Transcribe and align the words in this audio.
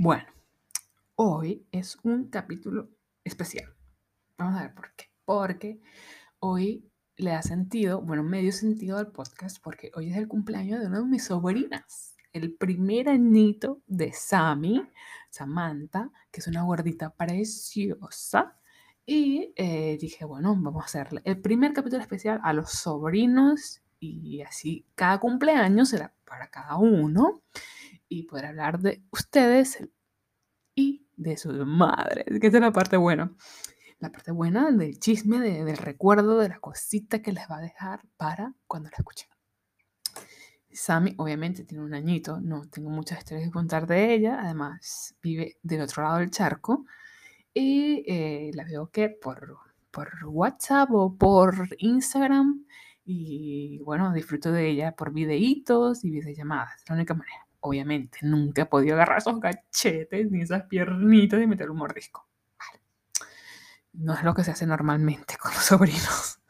Bueno, 0.00 0.28
hoy 1.16 1.66
es 1.72 1.98
un 2.04 2.30
capítulo 2.30 2.88
especial. 3.24 3.74
Vamos 4.38 4.56
a 4.56 4.62
ver 4.62 4.72
por 4.72 4.94
qué. 4.94 5.06
Porque 5.24 5.80
hoy 6.38 6.88
le 7.16 7.32
da 7.32 7.42
sentido, 7.42 8.00
bueno, 8.00 8.22
medio 8.22 8.52
sentido 8.52 8.96
al 8.96 9.10
podcast, 9.10 9.60
porque 9.60 9.90
hoy 9.96 10.12
es 10.12 10.16
el 10.16 10.28
cumpleaños 10.28 10.78
de 10.78 10.86
una 10.86 11.00
de 11.00 11.04
mis 11.04 11.24
sobrinas. 11.24 12.14
El 12.32 12.54
primer 12.54 13.08
añito 13.08 13.82
de 13.88 14.12
Sammy, 14.12 14.88
Samantha, 15.30 16.12
que 16.30 16.38
es 16.42 16.46
una 16.46 16.62
gordita 16.62 17.12
preciosa. 17.16 18.56
Y 19.04 19.52
eh, 19.56 19.98
dije, 20.00 20.24
bueno, 20.24 20.54
vamos 20.54 20.80
a 20.80 20.86
hacerle 20.86 21.22
el 21.24 21.40
primer 21.40 21.72
capítulo 21.72 22.00
especial 22.00 22.38
a 22.44 22.52
los 22.52 22.70
sobrinos 22.70 23.82
y 23.98 24.42
así 24.42 24.86
cada 24.94 25.18
cumpleaños 25.18 25.88
será 25.88 26.14
para 26.24 26.52
cada 26.52 26.76
uno 26.76 27.42
y 28.08 28.24
poder 28.24 28.46
hablar 28.46 28.78
de 28.80 29.02
ustedes 29.10 29.88
y 30.74 31.06
de 31.16 31.36
su 31.36 31.52
madre, 31.66 32.24
que 32.40 32.46
esa 32.46 32.58
es 32.58 32.62
la 32.62 32.72
parte 32.72 32.96
buena. 32.96 33.34
La 33.98 34.12
parte 34.12 34.30
buena 34.30 34.70
del 34.70 35.00
chisme, 35.00 35.40
del 35.40 35.76
recuerdo, 35.76 36.38
de 36.38 36.48
la 36.48 36.60
cosita 36.60 37.20
que 37.20 37.32
les 37.32 37.50
va 37.50 37.58
a 37.58 37.62
dejar 37.62 38.02
para 38.16 38.54
cuando 38.68 38.88
la 38.90 38.96
escuchen. 38.96 39.28
Sammy 40.70 41.14
obviamente 41.18 41.64
tiene 41.64 41.82
un 41.82 41.94
añito, 41.94 42.40
no 42.40 42.68
tengo 42.68 42.90
muchas 42.90 43.18
historias 43.18 43.48
que 43.48 43.52
contar 43.52 43.88
de 43.88 44.14
ella, 44.14 44.38
además 44.40 45.16
vive 45.20 45.56
del 45.62 45.80
otro 45.80 46.04
lado 46.04 46.18
del 46.18 46.30
charco 46.30 46.84
y 47.52 48.04
eh, 48.06 48.52
la 48.54 48.62
veo 48.62 48.88
que 48.88 49.08
por, 49.08 49.56
por 49.90 50.10
WhatsApp 50.26 50.90
o 50.92 51.16
por 51.16 51.68
Instagram 51.78 52.64
y 53.04 53.80
bueno, 53.80 54.12
disfruto 54.12 54.52
de 54.52 54.68
ella 54.68 54.92
por 54.94 55.12
videitos 55.12 56.04
y 56.04 56.10
videollamadas, 56.10 56.84
la 56.88 56.94
única 56.94 57.14
manera 57.14 57.47
obviamente, 57.60 58.18
nunca 58.22 58.62
he 58.62 58.66
podido 58.66 58.94
agarrar 58.94 59.18
esos 59.18 59.40
gachetes 59.40 60.30
ni 60.30 60.42
esas 60.42 60.64
piernitas 60.64 61.42
y 61.42 61.46
meter 61.46 61.70
un 61.70 61.78
mordisco. 61.78 62.28
No 63.92 64.14
es 64.14 64.22
lo 64.22 64.34
que 64.34 64.44
se 64.44 64.52
hace 64.52 64.66
normalmente 64.66 65.36
con 65.38 65.52
los 65.52 65.62
sobrinos. 65.64 66.40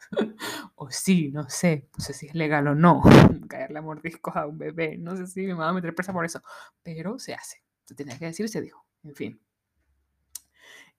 o 0.75 0.89
sí, 0.91 1.31
no 1.31 1.49
sé, 1.49 1.89
no 1.97 2.03
sé 2.03 2.13
si 2.13 2.27
es 2.27 2.35
legal 2.35 2.67
o 2.67 2.75
no, 2.75 3.01
caerle 3.49 3.79
a 3.79 3.81
mordiscos 3.81 4.35
a 4.35 4.45
un 4.45 4.57
bebé. 4.57 4.97
No 4.97 5.15
sé 5.15 5.27
si 5.27 5.41
me 5.47 5.53
va 5.53 5.69
a 5.69 5.73
meter 5.73 5.95
presa 5.95 6.13
por 6.13 6.25
eso, 6.25 6.41
pero 6.83 7.17
se 7.17 7.33
hace. 7.33 7.63
Se 7.85 7.95
tenía 7.95 8.17
que 8.17 8.25
decir, 8.25 8.47
se 8.49 8.61
dijo. 8.61 8.85
En 9.03 9.15
fin. 9.15 9.41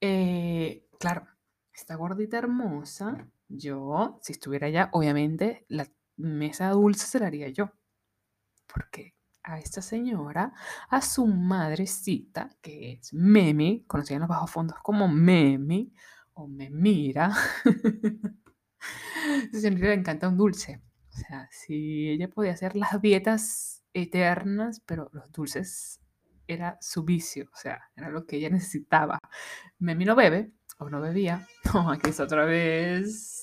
Eh, 0.01 0.87
claro, 0.99 1.27
esta 1.73 1.95
gordita 1.95 2.39
hermosa, 2.39 3.27
yo, 3.49 4.19
si 4.23 4.33
estuviera 4.33 4.67
allá, 4.67 4.89
obviamente 4.93 5.67
la 5.69 5.87
mesa 6.17 6.71
dulce 6.71 7.07
se 7.07 7.21
la 7.21 7.27
haría 7.27 7.49
yo. 7.49 7.73
Porque 8.67 9.15
a 9.43 9.59
esta 9.59 9.83
señora, 9.83 10.53
a 10.89 11.01
su 11.03 11.27
madrecita, 11.27 12.51
que 12.61 12.93
es 12.93 13.13
Memi, 13.15 13.85
conocida 13.87 14.17
en 14.17 14.21
los 14.21 14.29
bajos 14.29 14.51
fondos 14.51 14.79
como 14.83 15.09
Memi 15.09 15.93
o 16.35 16.47
Memira. 16.47 17.33
esa 19.53 19.61
señora 19.61 19.89
le 19.89 19.95
encanta 19.95 20.29
un 20.29 20.37
dulce. 20.37 20.83
O 21.11 21.13
sea, 21.13 21.49
si 21.51 22.09
ella 22.11 22.29
podía 22.29 22.53
hacer 22.53 22.77
las 22.77 23.01
dietas 23.01 23.85
eternas, 23.93 24.81
pero 24.87 25.11
los 25.13 25.31
dulces 25.33 26.01
era 26.47 26.79
su 26.81 27.05
vicio, 27.05 27.49
o 27.53 27.57
sea, 27.57 27.91
era 27.97 28.09
lo 28.11 28.27
que 28.27 28.37
ella 28.37 28.51
necesitaba. 28.51 29.19
Memi 29.79 30.05
no 30.05 30.17
bebe, 30.17 30.53
o 30.79 30.89
no 30.91 31.01
bebía. 31.01 31.47
No, 31.73 31.91
aquí 31.91 32.11
es 32.11 32.19
otra 32.19 32.45
vez 32.45 33.40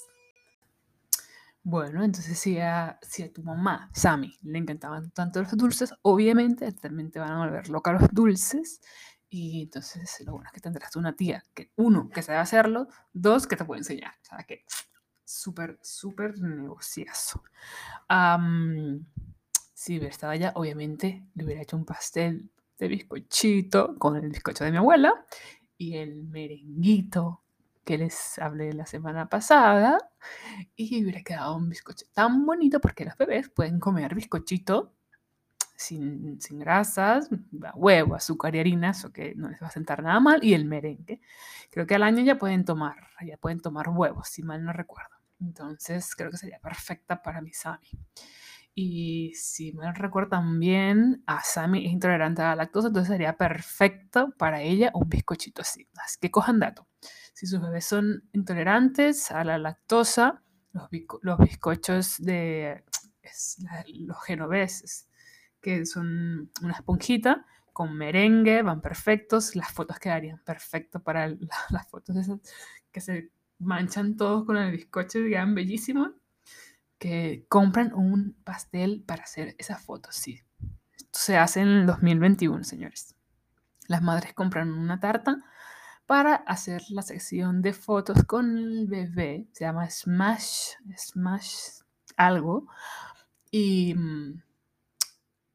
bueno, 1.69 2.01
entonces 2.01 2.39
si 2.39 2.57
a, 2.59 2.97
si 3.01 3.23
a 3.23 3.33
tu 3.33 3.43
mamá, 3.43 3.89
Sammy, 3.93 4.37
le 4.43 4.57
encantaban 4.57 5.11
tanto 5.11 5.41
los 5.41 5.51
dulces, 5.57 5.93
obviamente 6.01 6.71
también 6.71 7.11
te 7.11 7.19
van 7.19 7.33
a 7.33 7.39
volver 7.39 7.67
loca 7.67 7.91
los 7.91 8.07
dulces. 8.13 8.79
Y 9.27 9.63
entonces 9.63 10.23
lo 10.25 10.31
bueno 10.31 10.47
es 10.47 10.53
que 10.53 10.61
tendrás 10.61 10.95
una 10.95 11.17
tía 11.17 11.43
que, 11.53 11.73
uno, 11.75 12.07
que 12.07 12.21
sabe 12.21 12.37
hacerlo, 12.37 12.87
dos, 13.11 13.47
que 13.47 13.57
te 13.57 13.65
puede 13.65 13.79
enseñar. 13.79 14.13
O 14.13 14.25
sea 14.25 14.43
que 14.47 14.63
súper, 15.25 15.77
súper 15.81 16.39
negociazo. 16.39 17.43
si 19.73 19.97
hubiera 19.97 20.07
estado 20.07 20.31
allá, 20.31 20.53
obviamente 20.55 21.27
le 21.35 21.43
hubiera 21.43 21.63
hecho 21.63 21.75
un 21.75 21.83
pastel 21.83 22.49
de 22.79 22.87
bizcochito 22.87 23.97
con 23.97 24.15
el 24.15 24.29
bizcocho 24.29 24.63
de 24.63 24.71
mi 24.71 24.77
abuela 24.77 25.13
y 25.77 25.97
el 25.97 26.23
merenguito 26.23 27.43
que 27.87 27.97
les 27.97 28.37
hablé 28.39 28.73
la 28.73 28.85
semana 28.85 29.29
pasada 29.29 29.97
y 30.75 31.01
hubiera 31.01 31.23
quedado 31.23 31.55
un 31.55 31.69
bizcocho 31.69 32.05
tan 32.11 32.45
bonito 32.45 32.81
porque 32.81 33.05
los 33.05 33.17
bebés 33.17 33.47
pueden 33.49 33.79
comer 33.79 34.13
bizcochito 34.13 34.93
sin, 35.73 36.41
sin 36.41 36.59
grasas, 36.59 37.29
huevo, 37.75 38.15
azúcar 38.15 38.53
y 38.55 38.59
harina, 38.59 38.89
eso 38.89 39.13
que 39.13 39.35
no 39.35 39.47
les 39.47 39.63
va 39.63 39.67
a 39.67 39.71
sentar 39.71 40.03
nada 40.03 40.19
mal, 40.19 40.43
y 40.43 40.53
el 40.53 40.65
merengue. 40.65 41.21
Creo 41.71 41.87
que 41.87 41.95
al 41.95 42.03
año 42.03 42.23
ya 42.23 42.37
pueden 42.37 42.65
tomar, 42.65 42.97
ya 43.25 43.37
pueden 43.37 43.61
tomar 43.61 43.87
huevos, 43.87 44.27
si 44.27 44.43
mal 44.43 44.65
no 44.65 44.73
recuerdo. 44.73 45.15
Entonces 45.39 46.13
creo 46.13 46.29
que 46.29 46.37
sería 46.37 46.59
perfecta 46.59 47.21
para 47.21 47.41
mi 47.41 47.53
Sami. 47.53 47.87
Y 48.75 49.31
si 49.35 49.71
mal 49.71 49.95
recuerdo 49.95 50.31
también, 50.31 51.23
a 51.25 51.41
Sami 51.41 51.85
es 51.85 51.93
intolerante 51.93 52.41
a 52.41 52.49
la 52.49 52.55
lactosa, 52.57 52.89
entonces 52.89 53.09
sería 53.09 53.37
perfecto 53.37 54.33
para 54.37 54.61
ella 54.61 54.91
un 54.93 55.07
bizcochito 55.07 55.61
así. 55.61 55.87
Así 56.03 56.17
que 56.19 56.31
cojan 56.31 56.59
dato. 56.59 56.85
Si 57.33 57.45
sus 57.45 57.61
bebés 57.61 57.85
son 57.85 58.23
intolerantes 58.33 59.31
a 59.31 59.43
la 59.43 59.57
lactosa, 59.57 60.41
los, 60.73 61.39
bizcochos 61.39 62.17
de 62.17 62.83
los 63.93 64.23
genoveses, 64.23 65.07
que 65.61 65.85
son 65.85 66.51
una 66.61 66.73
esponjita 66.73 67.45
con 67.73 67.95
merengue, 67.95 68.63
van 68.63 68.81
perfectos. 68.81 69.55
Las 69.55 69.71
fotos 69.71 69.99
quedarían 69.99 70.39
perfectas 70.43 71.01
para 71.01 71.27
las 71.69 71.87
fotos 71.89 72.15
que 72.91 73.01
se 73.01 73.31
manchan 73.59 74.17
todos 74.17 74.45
con 74.45 74.57
el 74.57 74.71
bizcocho 74.71 75.19
y 75.19 75.29
quedan 75.29 75.55
bellísimos. 75.55 76.11
Que 76.97 77.45
compran 77.47 77.93
un 77.93 78.33
pastel 78.43 79.03
para 79.05 79.21
hacer 79.21 79.55
esas 79.59 79.79
fotos, 79.79 80.15
sí. 80.15 80.41
Esto 80.95 81.19
se 81.19 81.37
hace 81.37 81.59
en 81.59 81.67
el 81.67 81.85
2021, 81.85 82.63
señores. 82.63 83.15
Las 83.87 84.01
madres 84.01 84.33
compran 84.33 84.71
una 84.73 84.99
tarta 84.99 85.37
para 86.07 86.35
hacer 86.35 86.81
la 86.89 87.03
sección 87.03 87.61
de 87.61 87.73
fotos 87.73 88.23
con 88.23 88.57
el 88.57 88.87
bebé. 88.87 89.47
Se 89.51 89.65
llama 89.65 89.89
Smash, 89.89 90.71
Smash 90.97 91.81
algo. 92.15 92.67
Y 93.51 93.93
mm, 93.93 94.41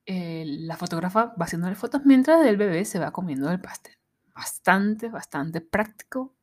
eh, 0.06 0.44
la 0.46 0.76
fotógrafa 0.76 1.34
va 1.40 1.46
haciéndole 1.46 1.74
fotos 1.74 2.02
mientras 2.04 2.44
el 2.46 2.56
bebé 2.56 2.84
se 2.84 2.98
va 2.98 3.12
comiendo 3.12 3.50
el 3.50 3.60
pastel. 3.60 3.96
Bastante, 4.34 5.08
bastante 5.08 5.60
práctico, 5.60 6.34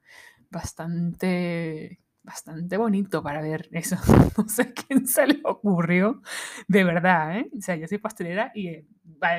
bastante 0.50 2.00
bastante 2.29 2.78
bonito 2.78 3.23
para 3.23 3.41
ver 3.41 3.67
eso. 3.72 3.95
No 4.38 4.47
sé 4.47 4.73
quién 4.73 5.07
se 5.07 5.25
le 5.28 5.41
ocurrió, 5.44 6.22
de 6.67 6.84
verdad, 6.84 7.40
¿eh? 7.40 7.50
O 7.57 7.62
sea, 7.62 7.75
yo 7.75 7.88
soy 7.88 7.97
pastelera 7.97 8.51
y 8.53 8.67
eh, 8.69 8.85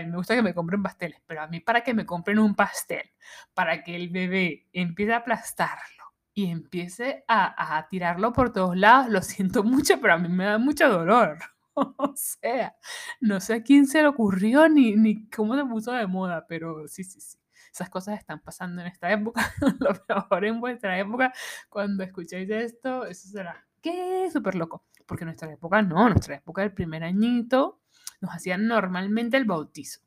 me 0.06 0.16
gusta 0.16 0.34
que 0.34 0.42
me 0.42 0.54
compren 0.54 0.82
pasteles, 0.82 1.20
pero 1.26 1.42
a 1.42 1.46
mí 1.46 1.60
para 1.60 1.82
que 1.82 1.94
me 1.94 2.04
compren 2.04 2.38
un 2.38 2.54
pastel, 2.54 3.10
para 3.54 3.82
que 3.84 3.94
el 3.96 4.10
bebé 4.10 4.66
empiece 4.72 5.12
a 5.12 5.18
aplastarlo 5.18 6.04
y 6.34 6.50
empiece 6.50 7.24
a, 7.28 7.76
a 7.78 7.88
tirarlo 7.88 8.32
por 8.32 8.52
todos 8.52 8.76
lados, 8.76 9.08
lo 9.08 9.22
siento 9.22 9.62
mucho, 9.62 10.00
pero 10.00 10.14
a 10.14 10.18
mí 10.18 10.28
me 10.28 10.44
da 10.44 10.58
mucho 10.58 10.88
dolor. 10.88 11.38
O 11.96 12.12
sea, 12.14 12.74
no 13.20 13.40
sé 13.40 13.54
a 13.54 13.62
quién 13.62 13.86
se 13.86 14.02
le 14.02 14.08
ocurrió 14.08 14.68
ni, 14.68 14.96
ni 14.96 15.30
cómo 15.30 15.56
se 15.56 15.64
puso 15.64 15.92
de 15.92 16.06
moda, 16.06 16.44
pero 16.46 16.86
sí, 16.88 17.04
sí, 17.04 17.20
sí 17.20 17.38
esas 17.72 17.90
cosas 17.90 18.18
están 18.18 18.40
pasando 18.40 18.82
en 18.82 18.88
esta 18.88 19.10
época, 19.10 19.52
lo 19.80 19.92
mejor 20.08 20.44
en 20.44 20.60
vuestra 20.60 20.98
época, 20.98 21.32
cuando 21.68 22.02
escuchéis 22.02 22.50
esto, 22.50 23.06
eso 23.06 23.28
será, 23.28 23.66
¿qué? 23.80 24.28
Súper 24.32 24.54
loco, 24.54 24.84
porque 25.06 25.24
nuestra 25.24 25.52
época 25.52 25.82
no, 25.82 26.08
nuestra 26.08 26.36
época 26.36 26.62
del 26.62 26.72
primer 26.72 27.04
añito 27.04 27.80
nos 28.20 28.34
hacían 28.34 28.66
normalmente 28.66 29.36
el 29.36 29.44
bautizo. 29.44 30.00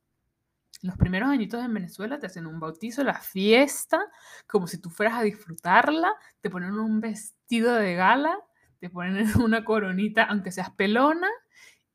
Los 0.81 0.97
primeros 0.97 1.29
añitos 1.29 1.63
en 1.63 1.73
Venezuela 1.73 2.19
te 2.19 2.27
hacen 2.27 2.45
un 2.45 2.59
bautizo, 2.59 3.03
la 3.03 3.19
fiesta, 3.19 4.01
como 4.47 4.67
si 4.67 4.79
tú 4.79 4.89
fueras 4.89 5.15
a 5.15 5.23
disfrutarla, 5.23 6.11
te 6.41 6.49
ponen 6.49 6.73
un 6.73 6.99
vestido 6.99 7.75
de 7.75 7.95
gala, 7.95 8.37
te 8.79 8.89
ponen 8.89 9.25
una 9.41 9.63
coronita, 9.63 10.23
aunque 10.23 10.51
seas 10.51 10.71
pelona, 10.71 11.29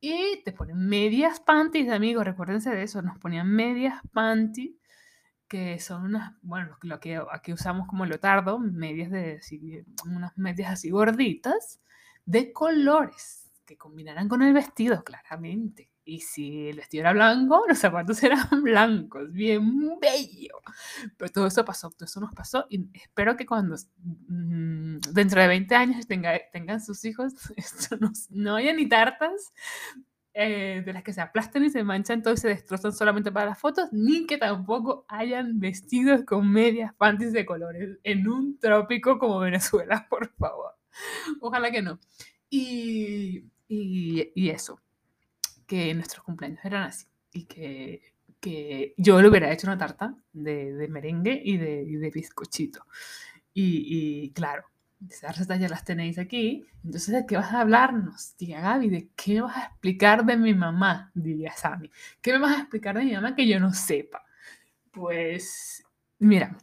y 0.01 0.43
te 0.45 0.53
ponen 0.53 0.89
medias 0.89 1.41
panties, 1.41 1.91
amigos, 1.91 2.25
recuérdense 2.25 2.71
de 2.71 2.83
eso, 2.83 3.03
nos 3.03 3.19
ponían 3.19 3.49
medias 3.49 4.01
panties 4.13 4.73
que 5.49 5.79
son 5.81 6.05
unas, 6.05 6.35
bueno, 6.43 6.77
lo 6.83 7.01
que 7.01 7.21
aquí 7.33 7.53
usamos 7.53 7.89
como 7.89 8.07
lotardo, 8.07 8.59
medias 8.59 9.11
de, 9.11 9.41
unas 10.05 10.37
medias 10.37 10.73
así 10.73 10.91
gorditas, 10.91 11.81
de 12.27 12.53
colores, 12.53 13.51
que 13.65 13.77
combinarán 13.77 14.29
con 14.29 14.43
el 14.43 14.53
vestido, 14.53 15.03
claramente. 15.03 15.91
Y 16.05 16.21
si 16.21 16.69
el 16.69 16.77
vestido 16.77 17.03
era 17.03 17.13
blanco, 17.13 17.65
los 17.69 17.79
zapatos 17.79 18.23
eran 18.23 18.63
blancos, 18.63 19.33
bien 19.33 19.99
bello. 20.01 20.61
Pero 21.17 21.33
todo 21.33 21.47
eso 21.47 21.65
pasó, 21.65 21.91
todo 21.91 22.05
eso 22.05 22.21
nos 22.21 22.33
pasó 22.35 22.67
y 22.71 22.89
espero 22.95 23.37
que 23.37 23.47
cuando 23.47 23.77
mm, 24.29 24.99
dentro 25.13 25.41
de 25.41 25.49
20 25.49 25.75
años 25.75 26.07
tenga, 26.07 26.39
tengan 26.53 26.81
sus 26.81 27.05
hijos, 27.05 27.35
esto 27.57 27.97
no, 27.99 28.13
no 28.31 28.57
haya 28.57 28.73
ni 28.73 28.89
tartas 28.89 29.53
eh, 30.41 30.83
de 30.87 30.93
las 30.93 31.03
que 31.03 31.13
se 31.13 31.21
aplastan 31.21 31.65
y 31.65 31.71
se 31.71 31.83
manchan 31.83 32.23
todo 32.23 32.35
y 32.35 32.37
se 32.37 32.47
destrozan 32.47 32.93
solamente 32.93 33.33
para 33.33 33.47
las 33.47 33.59
fotos, 33.59 33.89
ni 33.91 34.25
que 34.25 34.39
tampoco 34.39 35.05
hayan 35.09 35.59
vestidos 35.59 36.23
con 36.25 36.49
medias 36.49 36.95
panties 36.95 37.33
de 37.33 37.45
colores 37.45 37.99
en 38.05 38.29
un 38.29 38.57
trópico 38.61 39.19
como 39.19 39.41
Venezuela, 39.41 40.07
por 40.11 40.33
favor. 40.37 40.77
Ojalá 41.41 41.73
que 41.73 41.83
no. 41.83 41.99
Y, 42.49 43.47
y, 43.67 44.31
y 44.35 44.51
eso, 44.51 44.81
que 45.67 45.93
nuestros 45.95 46.25
cumpleaños 46.25 46.65
eran 46.65 46.85
así 46.85 47.07
y 47.33 47.47
que, 47.47 48.03
que 48.39 48.95
yo 48.97 49.21
le 49.21 49.29
hubiera 49.29 49.53
hecho 49.53 49.67
una 49.67 49.77
tarta 49.77 50.15
de, 50.33 50.73
de 50.73 50.87
merengue 50.87 51.43
y 51.45 51.57
de, 51.57 51.83
y 51.83 51.97
de 51.97 52.11
bizcochito. 52.11 52.85
Y, 53.61 54.31
claro, 54.35 54.67
esas 55.07 55.37
recetas 55.37 55.61
ya 55.61 55.69
las 55.69 55.85
tenéis 55.85 56.19
aquí. 56.19 56.67
Entonces, 56.85 57.15
¿de 57.15 57.27
qué 57.27 57.37
vas 57.37 57.53
a 57.53 57.61
hablarnos, 57.61 58.35
tía 58.37 58.61
Gaby? 58.61 58.89
¿De 58.89 59.09
qué 59.15 59.35
me 59.35 59.41
vas 59.43 59.57
a 59.57 59.65
explicar 59.65 60.25
de 60.25 60.37
mi 60.37 60.55
mamá? 60.55 61.11
Diría 61.15 61.53
Sammy. 61.53 61.91
¿Qué 62.21 62.33
me 62.33 62.41
vas 62.41 62.57
a 62.57 62.61
explicar 62.61 62.97
de 62.97 63.05
mi 63.05 63.13
mamá 63.13 63.35
que 63.37 63.47
yo 63.47 63.61
no 63.61 63.73
sepa? 63.73 64.25
Pues, 64.91 65.85
mira, 66.19 66.57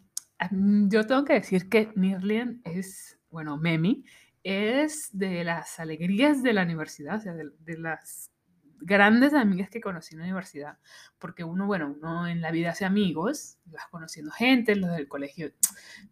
yo 0.51 1.05
tengo 1.05 1.23
que 1.23 1.33
decir 1.33 1.69
que 1.69 1.91
Nirlian 1.95 2.61
es, 2.65 3.17
bueno, 3.29 3.57
Memi, 3.57 4.03
es 4.43 5.09
de 5.17 5.43
las 5.43 5.79
alegrías 5.79 6.43
de 6.43 6.53
la 6.53 6.63
universidad, 6.63 7.15
o 7.15 7.21
sea, 7.21 7.33
de, 7.33 7.49
de 7.59 7.77
las 7.77 8.31
grandes 8.79 9.33
amigas 9.33 9.69
que 9.69 9.81
conocí 9.81 10.15
en 10.15 10.19
la 10.19 10.25
universidad, 10.25 10.77
porque 11.19 11.43
uno, 11.43 11.65
bueno, 11.65 11.95
uno 11.97 12.27
en 12.27 12.41
la 12.41 12.51
vida 12.51 12.71
hace 12.71 12.85
amigos, 12.85 13.57
vas 13.65 13.87
conociendo 13.89 14.31
gente, 14.31 14.75
los 14.75 14.91
del 14.91 15.07
colegio 15.07 15.51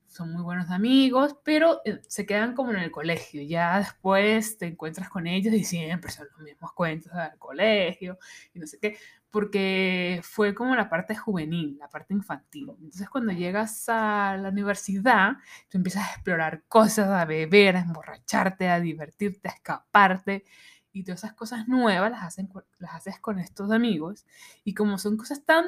son 0.08 0.32
muy 0.32 0.44
buenos 0.44 0.70
amigos, 0.70 1.36
pero 1.44 1.82
eh, 1.86 2.00
se 2.08 2.26
quedan 2.26 2.54
como 2.54 2.72
en 2.72 2.78
el 2.78 2.92
colegio, 2.92 3.42
ya 3.42 3.80
después 3.80 4.58
te 4.58 4.68
encuentras 4.68 5.10
con 5.10 5.26
ellos 5.26 5.54
y 5.54 5.64
siempre 5.64 6.12
son 6.12 6.28
los 6.32 6.42
mismos 6.42 6.72
cuentos 6.74 7.12
del 7.14 7.38
colegio 7.40 8.20
y 8.54 8.60
no 8.60 8.68
sé 8.68 8.78
qué, 8.80 8.98
porque 9.32 10.22
fue 10.24 10.54
como 10.54 10.76
la 10.76 10.88
parte 10.90 11.16
juvenil, 11.16 11.78
la 11.80 11.90
parte 11.90 12.14
infantil. 12.14 12.70
Entonces 12.80 13.10
cuando 13.10 13.34
llegas 13.34 13.90
a 13.90 14.38
la 14.38 14.50
universidad, 14.50 15.34
tú 15.70 15.80
empiezas 15.80 16.08
a 16.08 16.14
explorar 16.14 16.64
cosas, 16.68 17.10
a 17.10 17.26
beber, 17.26 17.76
a 17.78 17.80
emborracharte, 17.82 18.70
a 18.70 18.80
divertirte, 18.80 19.50
a 19.50 19.54
escaparte 19.54 20.44
y 20.94 21.04
todas 21.04 21.24
esas 21.24 21.34
cosas 21.34 21.68
nuevas 21.68 22.12
las, 22.12 22.24
hacen, 22.24 22.50
las 22.78 22.94
haces 22.94 23.20
con 23.20 23.40
estos 23.40 23.72
amigos. 23.72 24.26
Y 24.64 24.76
como 24.76 24.98
son 24.98 25.18
cosas 25.18 25.44
tan 25.44 25.66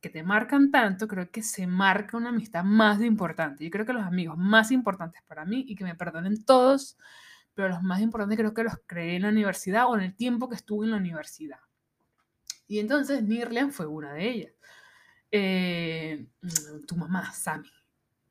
que 0.00 0.08
te 0.08 0.22
marcan 0.22 0.70
tanto, 0.70 1.08
creo 1.08 1.30
que 1.32 1.42
se 1.42 1.66
marca 1.66 2.16
una 2.16 2.28
amistad 2.28 2.62
más 2.62 3.02
importante. 3.02 3.64
Yo 3.64 3.70
creo 3.70 3.84
que 3.84 3.92
los 3.92 4.04
amigos 4.04 4.38
más 4.38 4.70
importantes 4.70 5.22
para 5.26 5.44
mí, 5.44 5.64
y 5.66 5.74
que 5.74 5.82
me 5.82 5.96
perdonen 5.96 6.44
todos, 6.44 6.96
pero 7.54 7.68
los 7.68 7.82
más 7.82 8.00
importantes 8.00 8.38
creo 8.38 8.54
que 8.54 8.62
los 8.62 8.74
creé 8.86 9.16
en 9.16 9.22
la 9.22 9.28
universidad 9.30 9.86
o 9.88 9.96
en 9.96 10.02
el 10.02 10.14
tiempo 10.14 10.48
que 10.48 10.54
estuve 10.54 10.86
en 10.86 10.92
la 10.92 10.98
universidad. 10.98 11.58
Y 12.68 12.78
entonces 12.78 13.24
Nirlian 13.24 13.72
fue 13.72 13.86
una 13.86 14.14
de 14.14 14.30
ellas. 14.30 14.52
Eh, 15.32 16.26
tu 16.86 16.96
mamá, 16.96 17.32
Sami. 17.32 17.68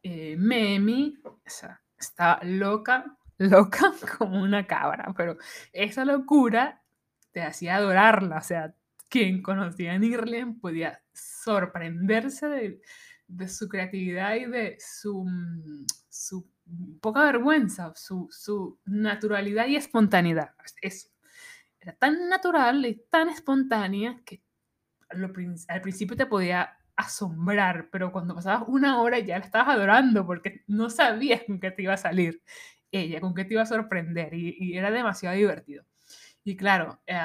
Eh, 0.02 0.36
Memi, 0.38 1.20
o 1.24 1.42
sea, 1.46 1.82
está 1.98 2.40
loca 2.44 3.18
loca 3.42 3.92
como 4.18 4.42
una 4.42 4.68
cabra, 4.68 5.14
pero 5.16 5.38
esa 5.74 6.06
locura 6.06 6.82
te 7.32 7.42
hacía 7.42 7.78
adorarla, 7.78 8.38
o 8.38 8.42
sea, 8.42 8.76
quien 9.10 9.42
conocía 9.42 9.94
a 9.94 9.98
Nirlen 9.98 10.60
podía 10.60 11.02
sorprenderse 11.14 12.48
de, 12.48 12.82
de, 13.28 13.48
su 13.48 13.68
creatividad 13.68 14.36
y 14.36 14.46
de 14.46 14.78
su, 14.80 15.26
mm, 15.26 15.86
su 16.10 16.50
poca 17.02 17.26
vergüenza, 17.26 17.92
su, 17.96 18.28
su 18.32 18.80
naturalidad 18.86 19.68
y 19.68 19.76
espontaneidad. 19.76 20.52
Eso. 20.82 21.10
Era 21.80 21.94
tan 21.94 22.30
natural 22.30 22.86
y 22.86 23.04
tan 23.10 23.30
espontánea 23.30 24.22
que 24.24 24.44
al 25.10 25.82
principio 25.82 26.16
te 26.16 26.26
podía 26.26 26.78
asombrar, 26.96 27.90
pero 27.92 28.12
cuando 28.12 28.36
pasabas 28.36 28.68
una 28.68 29.02
hora 29.02 29.20
ya 29.20 29.40
la 29.40 29.46
estabas 29.46 29.76
adorando 29.76 30.26
porque 30.26 30.64
no 30.68 30.90
sabías 30.90 31.42
con 31.46 31.60
qué 31.60 31.72
te 31.72 31.82
iba 31.84 31.94
a 31.94 31.98
salir 31.98 32.42
ella, 32.92 33.22
con 33.22 33.34
qué 33.34 33.46
te 33.46 33.54
iba 33.54 33.64
a 33.64 33.66
sorprender 33.66 34.34
y, 34.34 34.78
era 34.78 34.92
demasiado 34.92 35.36
divertido. 35.36 35.86
Y 36.44 36.56
claro, 36.56 37.02
eh, 37.06 37.18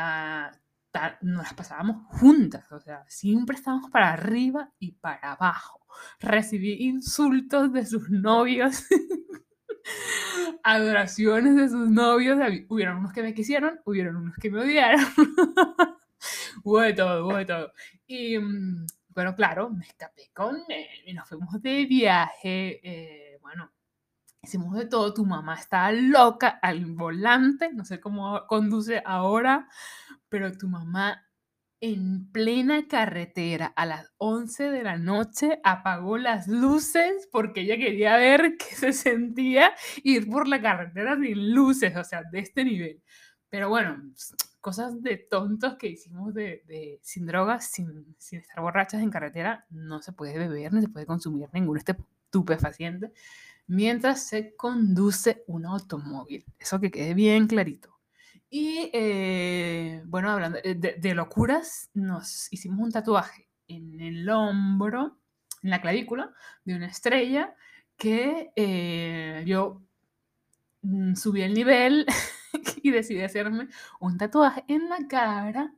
nos 1.23 1.45
las 1.45 1.55
pasábamos 1.55 2.07
juntas, 2.19 2.71
o 2.73 2.81
sea, 2.81 3.05
siempre 3.09 3.57
estábamos 3.57 3.91
para 3.91 4.13
arriba 4.13 4.73
y 4.79 4.93
para 4.93 5.33
abajo. 5.33 5.81
Recibí 6.21 6.75
insultos 6.85 7.73
de 7.73 7.87
sus 7.87 8.11
novios, 8.11 8.85
adoraciones 10.63 11.57
de 11.57 11.69
sus 11.69 11.89
novios, 11.91 12.39
hubieron 12.69 12.99
unos 12.99 13.13
que 13.13 13.23
me 13.23 13.35
quisieron, 13.35 13.81
hubieron 13.85 14.17
unos 14.17 14.37
que 14.37 14.51
me 14.51 14.61
odiaron, 14.61 15.01
hubo 16.65 16.81
de 16.81 16.93
todo, 16.95 17.27
hubo 17.27 17.37
de 17.37 17.47
todo. 17.47 17.73
Y, 18.07 18.39
mm, 18.39 18.87
bueno, 19.09 19.35
claro, 19.35 19.71
me 19.71 19.87
escapé 19.87 20.31
con 20.35 20.57
él 20.69 20.87
y 21.07 21.15
nos 21.15 21.29
fuimos 21.29 21.61
de 21.63 21.87
viaje, 21.87 22.81
eh, 22.83 23.39
bueno, 23.41 23.71
hicimos 24.47 24.75
de 24.77 24.87
todo, 24.87 25.13
tu 25.13 25.25
mamá 25.25 25.55
está 25.55 25.91
loca 25.93 26.49
al 26.63 26.87
volante, 26.87 27.73
no 27.73 27.85
sé 27.85 28.01
cómo 28.01 28.47
conduce 28.47 29.03
ahora, 29.05 29.69
pero 30.29 30.57
tu 30.57 30.69
mamá 30.69 31.27
en 31.81 32.31
plena 32.33 32.89
carretera 32.89 33.67
a 33.67 33.85
las 33.87 34.13
11 34.19 34.71
de 34.71 34.83
la 34.83 34.97
noche 34.97 35.61
apagó 35.63 36.17
las 36.17 36.49
luces 36.49 37.29
porque 37.31 37.63
ella 37.63 37.77
quería 37.77 38.17
ver 38.17 38.57
qué 38.59 38.75
se 38.77 38.93
sentía 38.93 39.73
ir 40.03 40.31
por 40.31 40.49
la 40.49 40.63
carretera 40.63 41.17
sin 41.17 41.53
luces, 41.53 41.97
o 41.97 42.05
sea, 42.05 42.23
de 42.31 42.39
este 42.39 42.65
nivel. 42.65 43.03
Pero 43.49 43.69
bueno, 43.69 44.01
cosas 44.61 45.03
de 45.03 45.17
tontos 45.17 45.77
que 45.77 45.89
hicimos 45.89 46.35
de, 46.35 46.63
de 46.67 47.01
sin 47.03 47.27
drogas, 47.27 47.71
sin, 47.71 48.15
sin, 48.19 48.41
estar 48.41 48.61
borrachas 48.61 49.03
en 49.03 49.11
carretera, 49.11 49.67
no 49.71 50.03
se 50.03 50.13
puede 50.13 50.39
beber, 50.39 50.73
ni 50.73 50.83
se 50.83 50.89
puede 50.89 51.07
consumir 51.07 51.49
ningún 51.53 51.79
estupefaciente 51.79 53.13
mientras 53.67 54.27
se 54.27 54.55
conduce 54.55 55.45
un 55.47 55.67
automóvil. 55.67 56.45
Eso 56.59 56.81
que 56.81 56.91
quede 56.91 57.15
bien 57.15 57.47
clarito. 57.47 57.97
Y 58.49 58.91
eh, 58.93 60.03
bueno, 60.07 60.31
hablando 60.31 60.59
de, 60.63 61.15
locuras, 61.15 61.91
nos 61.95 62.53
hicimos 62.53 62.81
un 62.81 62.93
tatuaje 62.93 63.49
en 63.67 64.01
el 64.01 64.29
hombro, 64.31 65.19
en 65.63 65.71
la 65.71 65.81
clavícula, 65.81 66.33
de 66.65 66.77
una 66.77 66.87
estrella 66.87 67.55
que 67.97 68.53
eh, 68.55 69.43
yo 69.47 69.83
mm, 70.83 71.15
subí 71.15 71.43
el 71.43 71.55
nivel 71.55 72.07
y 72.83 72.91
decidí 72.91 73.23
hacerme 73.23 73.69
un 74.01 74.17
tatuaje 74.17 74.65
en 74.69 74.89
la 74.89 75.09
cara 75.09 75.75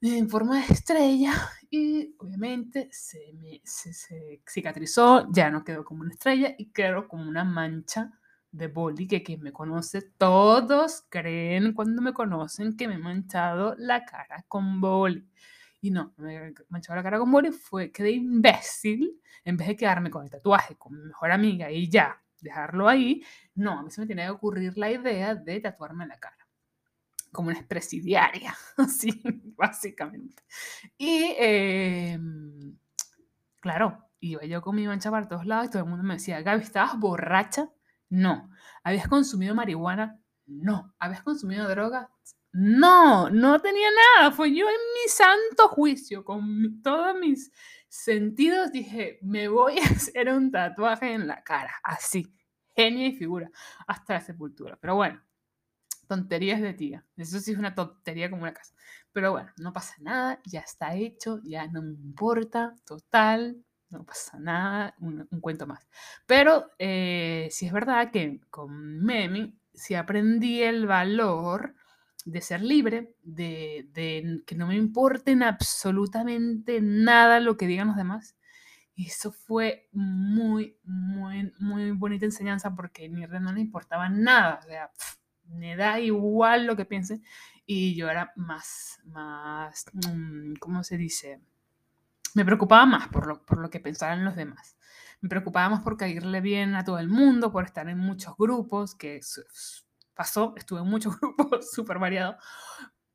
en 0.00 0.28
forma 0.28 0.56
de 0.56 0.72
estrella 0.72 1.32
y 1.70 2.14
obviamente 2.18 2.88
se, 2.92 3.32
me, 3.34 3.60
se, 3.64 4.40
cicatrizó, 4.48 5.26
ya 5.32 5.50
no 5.50 5.64
quedó 5.64 5.84
como 5.84 6.02
una 6.02 6.12
estrella 6.12 6.54
y 6.56 6.66
quedó 6.72 7.08
como 7.08 7.28
una 7.28 7.44
mancha 7.44 8.12
de 8.50 8.68
boli 8.68 9.06
que 9.08 9.22
quien 9.22 9.42
me 9.42 9.52
conoce, 9.52 10.02
todos 10.02 11.04
creen 11.10 11.74
cuando 11.74 12.00
me 12.00 12.12
conocen 12.14 12.76
que 12.76 12.88
me 12.88 12.94
he 12.94 12.98
manchado 12.98 13.74
la 13.78 14.04
cara 14.04 14.44
con 14.48 14.80
boli. 14.80 15.28
Y 15.80 15.90
no, 15.90 16.14
me 16.16 16.36
he 16.36 16.54
manchado 16.68 16.96
la 16.96 17.02
cara 17.02 17.18
con 17.18 17.30
boli, 17.30 17.50
fue 17.52 17.92
que 17.92 18.02
de 18.02 18.12
imbécil, 18.12 19.20
en 19.44 19.56
vez 19.56 19.68
de 19.68 19.76
quedarme 19.76 20.10
con 20.10 20.24
el 20.24 20.30
tatuaje 20.30 20.76
con 20.76 20.96
mi 20.96 21.04
mejor 21.06 21.30
amiga 21.32 21.70
y 21.70 21.88
ya, 21.90 22.22
dejarlo 22.40 22.88
ahí, 22.88 23.22
no, 23.54 23.80
a 23.80 23.82
mí 23.82 23.90
se 23.90 24.00
me 24.00 24.06
tiene 24.06 24.24
que 24.24 24.30
ocurrir 24.30 24.78
la 24.78 24.90
idea 24.90 25.34
de 25.34 25.60
tatuarme 25.60 26.06
la 26.06 26.18
cara 26.18 26.37
como 27.32 27.48
una 27.48 27.58
expresidiaria, 27.58 28.54
así, 28.76 29.22
básicamente. 29.56 30.42
Y, 30.96 31.34
eh, 31.38 32.18
claro, 33.60 34.04
iba 34.20 34.44
yo 34.44 34.62
con 34.62 34.76
mi 34.76 34.86
mancha 34.86 35.10
para 35.10 35.28
todos 35.28 35.46
lados 35.46 35.66
y 35.66 35.70
todo 35.70 35.82
el 35.82 35.88
mundo 35.88 36.04
me 36.04 36.14
decía, 36.14 36.42
Gaby, 36.42 36.62
¿estabas 36.62 36.98
borracha? 36.98 37.70
No. 38.08 38.50
¿Habías 38.82 39.08
consumido 39.08 39.54
marihuana? 39.54 40.20
No. 40.46 40.94
¿Habías 40.98 41.22
consumido 41.22 41.68
droga? 41.68 42.10
No, 42.52 43.28
no 43.30 43.60
tenía 43.60 43.88
nada. 44.16 44.32
Fue 44.32 44.54
yo 44.54 44.66
en 44.66 44.74
mi 44.74 45.08
santo 45.08 45.68
juicio, 45.68 46.24
con 46.24 46.82
todos 46.82 47.14
mis 47.18 47.52
sentidos, 47.88 48.72
dije, 48.72 49.18
me 49.22 49.48
voy 49.48 49.78
a 49.78 49.84
hacer 49.84 50.28
un 50.30 50.50
tatuaje 50.50 51.12
en 51.12 51.26
la 51.26 51.42
cara, 51.42 51.74
así, 51.82 52.34
genia 52.74 53.08
y 53.08 53.12
figura, 53.12 53.50
hasta 53.86 54.14
la 54.14 54.20
sepultura. 54.20 54.78
Pero 54.80 54.96
bueno, 54.96 55.22
tonterías 56.08 56.60
de 56.60 56.74
tía. 56.74 57.04
Eso 57.16 57.38
sí 57.38 57.52
es 57.52 57.58
una 57.58 57.74
tontería 57.74 58.30
como 58.30 58.42
una 58.42 58.54
casa. 58.54 58.74
Pero 59.12 59.32
bueno, 59.32 59.50
no 59.58 59.72
pasa 59.72 59.94
nada, 60.00 60.40
ya 60.44 60.60
está 60.60 60.94
hecho, 60.94 61.40
ya 61.44 61.66
no 61.68 61.82
me 61.82 61.92
importa, 61.92 62.74
total, 62.84 63.64
no 63.90 64.04
pasa 64.04 64.38
nada, 64.38 64.94
un, 65.00 65.26
cuento 65.40 65.66
más. 65.66 65.86
Pero 66.26 66.70
eh, 66.78 67.48
sí 67.50 67.66
es 67.66 67.72
verdad 67.72 68.10
que 68.10 68.40
con 68.50 69.00
Memi 69.02 69.58
sí 69.72 69.94
aprendí 69.94 70.62
el 70.62 70.86
valor 70.86 71.74
de 72.24 72.40
ser 72.40 72.62
libre, 72.62 73.14
de, 73.22 74.42
que 74.46 74.54
no 74.54 74.66
me 74.66 74.76
importen 74.76 75.42
absolutamente 75.42 76.80
nada 76.82 77.40
lo 77.40 77.56
que 77.56 77.66
digan 77.66 77.88
los 77.88 77.96
demás. 77.96 78.36
Eso 78.96 79.30
fue 79.30 79.88
muy, 79.92 80.76
muy, 80.82 81.52
muy 81.60 81.92
bonita 81.92 82.24
enseñanza 82.26 82.74
porque 82.74 83.06
a 83.06 83.08
mi 83.08 83.24
no 83.26 83.52
le 83.52 83.60
importaba 83.60 84.08
nada. 84.08 84.58
O 84.60 84.66
sea, 84.66 84.90
me 85.48 85.76
da 85.76 86.00
igual 86.00 86.66
lo 86.66 86.76
que 86.76 86.84
piense 86.84 87.20
y 87.66 87.94
yo 87.94 88.08
era 88.08 88.32
más, 88.36 89.00
más, 89.04 89.86
mm, 89.92 90.54
¿cómo 90.54 90.82
se 90.84 90.96
dice? 90.96 91.40
Me 92.34 92.44
preocupaba 92.44 92.86
más 92.86 93.08
por 93.08 93.26
lo, 93.26 93.44
por 93.44 93.58
lo 93.58 93.68
que 93.70 93.80
pensaban 93.80 94.24
los 94.24 94.36
demás. 94.36 94.76
Me 95.20 95.28
preocupaba 95.28 95.68
más 95.68 95.82
por 95.82 95.96
caerle 95.96 96.40
bien 96.40 96.74
a 96.74 96.84
todo 96.84 96.98
el 96.98 97.08
mundo, 97.08 97.52
por 97.52 97.64
estar 97.64 97.88
en 97.88 97.98
muchos 97.98 98.36
grupos, 98.36 98.94
que 98.94 99.20
pasó, 100.14 100.54
estuve 100.56 100.80
en 100.80 100.88
muchos 100.88 101.18
grupos 101.20 101.70
súper 101.70 101.98
variados, 101.98 102.36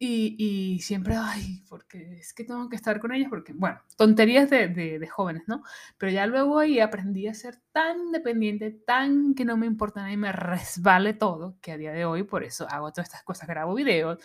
y, 0.05 0.35
y, 0.37 0.79
siempre, 0.79 1.15
ay, 1.17 1.63
porque 1.69 2.17
es 2.19 2.33
que 2.33 2.43
tengo 2.43 2.67
que 2.67 2.75
estar 2.75 2.99
con 2.99 3.13
ellos, 3.13 3.29
porque, 3.29 3.53
bueno, 3.53 3.79
tonterías 3.95 4.49
de, 4.49 4.67
de, 4.67 4.99
de, 4.99 5.07
jóvenes, 5.07 5.43
¿no? 5.47 5.63
Pero 5.97 6.11
ya 6.11 6.25
luego 6.25 6.59
ahí 6.59 6.81
aprendí 6.81 7.27
a 7.27 7.33
ser 7.33 7.61
tan 7.71 7.99
independiente, 8.07 8.71
tan 8.71 9.33
que 9.33 9.45
no 9.45 9.55
me 9.55 9.65
importa 9.65 10.01
nada 10.01 10.11
y 10.11 10.17
me 10.17 10.33
resbale 10.33 11.13
todo, 11.13 11.57
que 11.61 11.71
a 11.71 11.77
día 11.77 11.93
de 11.93 12.03
hoy 12.03 12.23
por 12.23 12.43
eso 12.43 12.67
hago 12.69 12.91
todas 12.91 13.07
estas 13.07 13.23
cosas, 13.23 13.47
grabo 13.47 13.75
videos, 13.75 14.19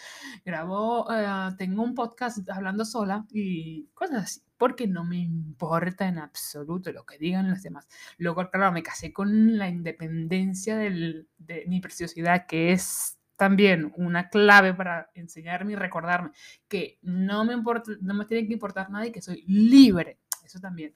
grabo, 0.44 1.02
uh, 1.04 1.56
tengo 1.56 1.84
un 1.84 1.94
podcast 1.94 2.38
hablando 2.50 2.84
sola 2.84 3.24
y 3.30 3.86
cosas 3.94 4.24
así, 4.24 4.42
porque 4.56 4.88
no 4.88 5.04
me 5.04 5.18
importa 5.18 6.08
en 6.08 6.18
absoluto 6.18 6.90
lo 6.92 7.06
que 7.06 7.18
digan 7.18 7.50
los 7.50 7.62
demás. 7.62 7.86
Luego, 8.16 8.50
claro, 8.50 8.72
me 8.72 8.82
casé 8.82 9.12
con 9.12 9.56
la 9.58 9.68
independencia 9.68 10.76
del, 10.76 11.28
de 11.38 11.64
mi 11.68 11.80
preciosidad, 11.80 12.46
que 12.46 12.72
es 12.72 13.17
también 13.38 13.92
una 13.96 14.28
clave 14.28 14.74
para 14.74 15.10
enseñarme 15.14 15.72
y 15.72 15.76
recordarme 15.76 16.32
que 16.66 16.98
no 17.02 17.44
me, 17.44 17.54
importa, 17.54 17.92
no 18.00 18.12
me 18.14 18.24
tiene 18.26 18.48
que 18.48 18.52
importar 18.52 18.90
nada 18.90 19.06
y 19.06 19.12
que 19.12 19.22
soy 19.22 19.44
libre. 19.46 20.18
Eso 20.44 20.58
también 20.58 20.94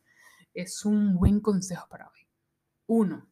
es 0.53 0.85
un 0.85 1.15
buen 1.15 1.41
consejo 1.41 1.87
para 1.89 2.09
hoy. 2.09 2.27
Uno, 2.87 3.29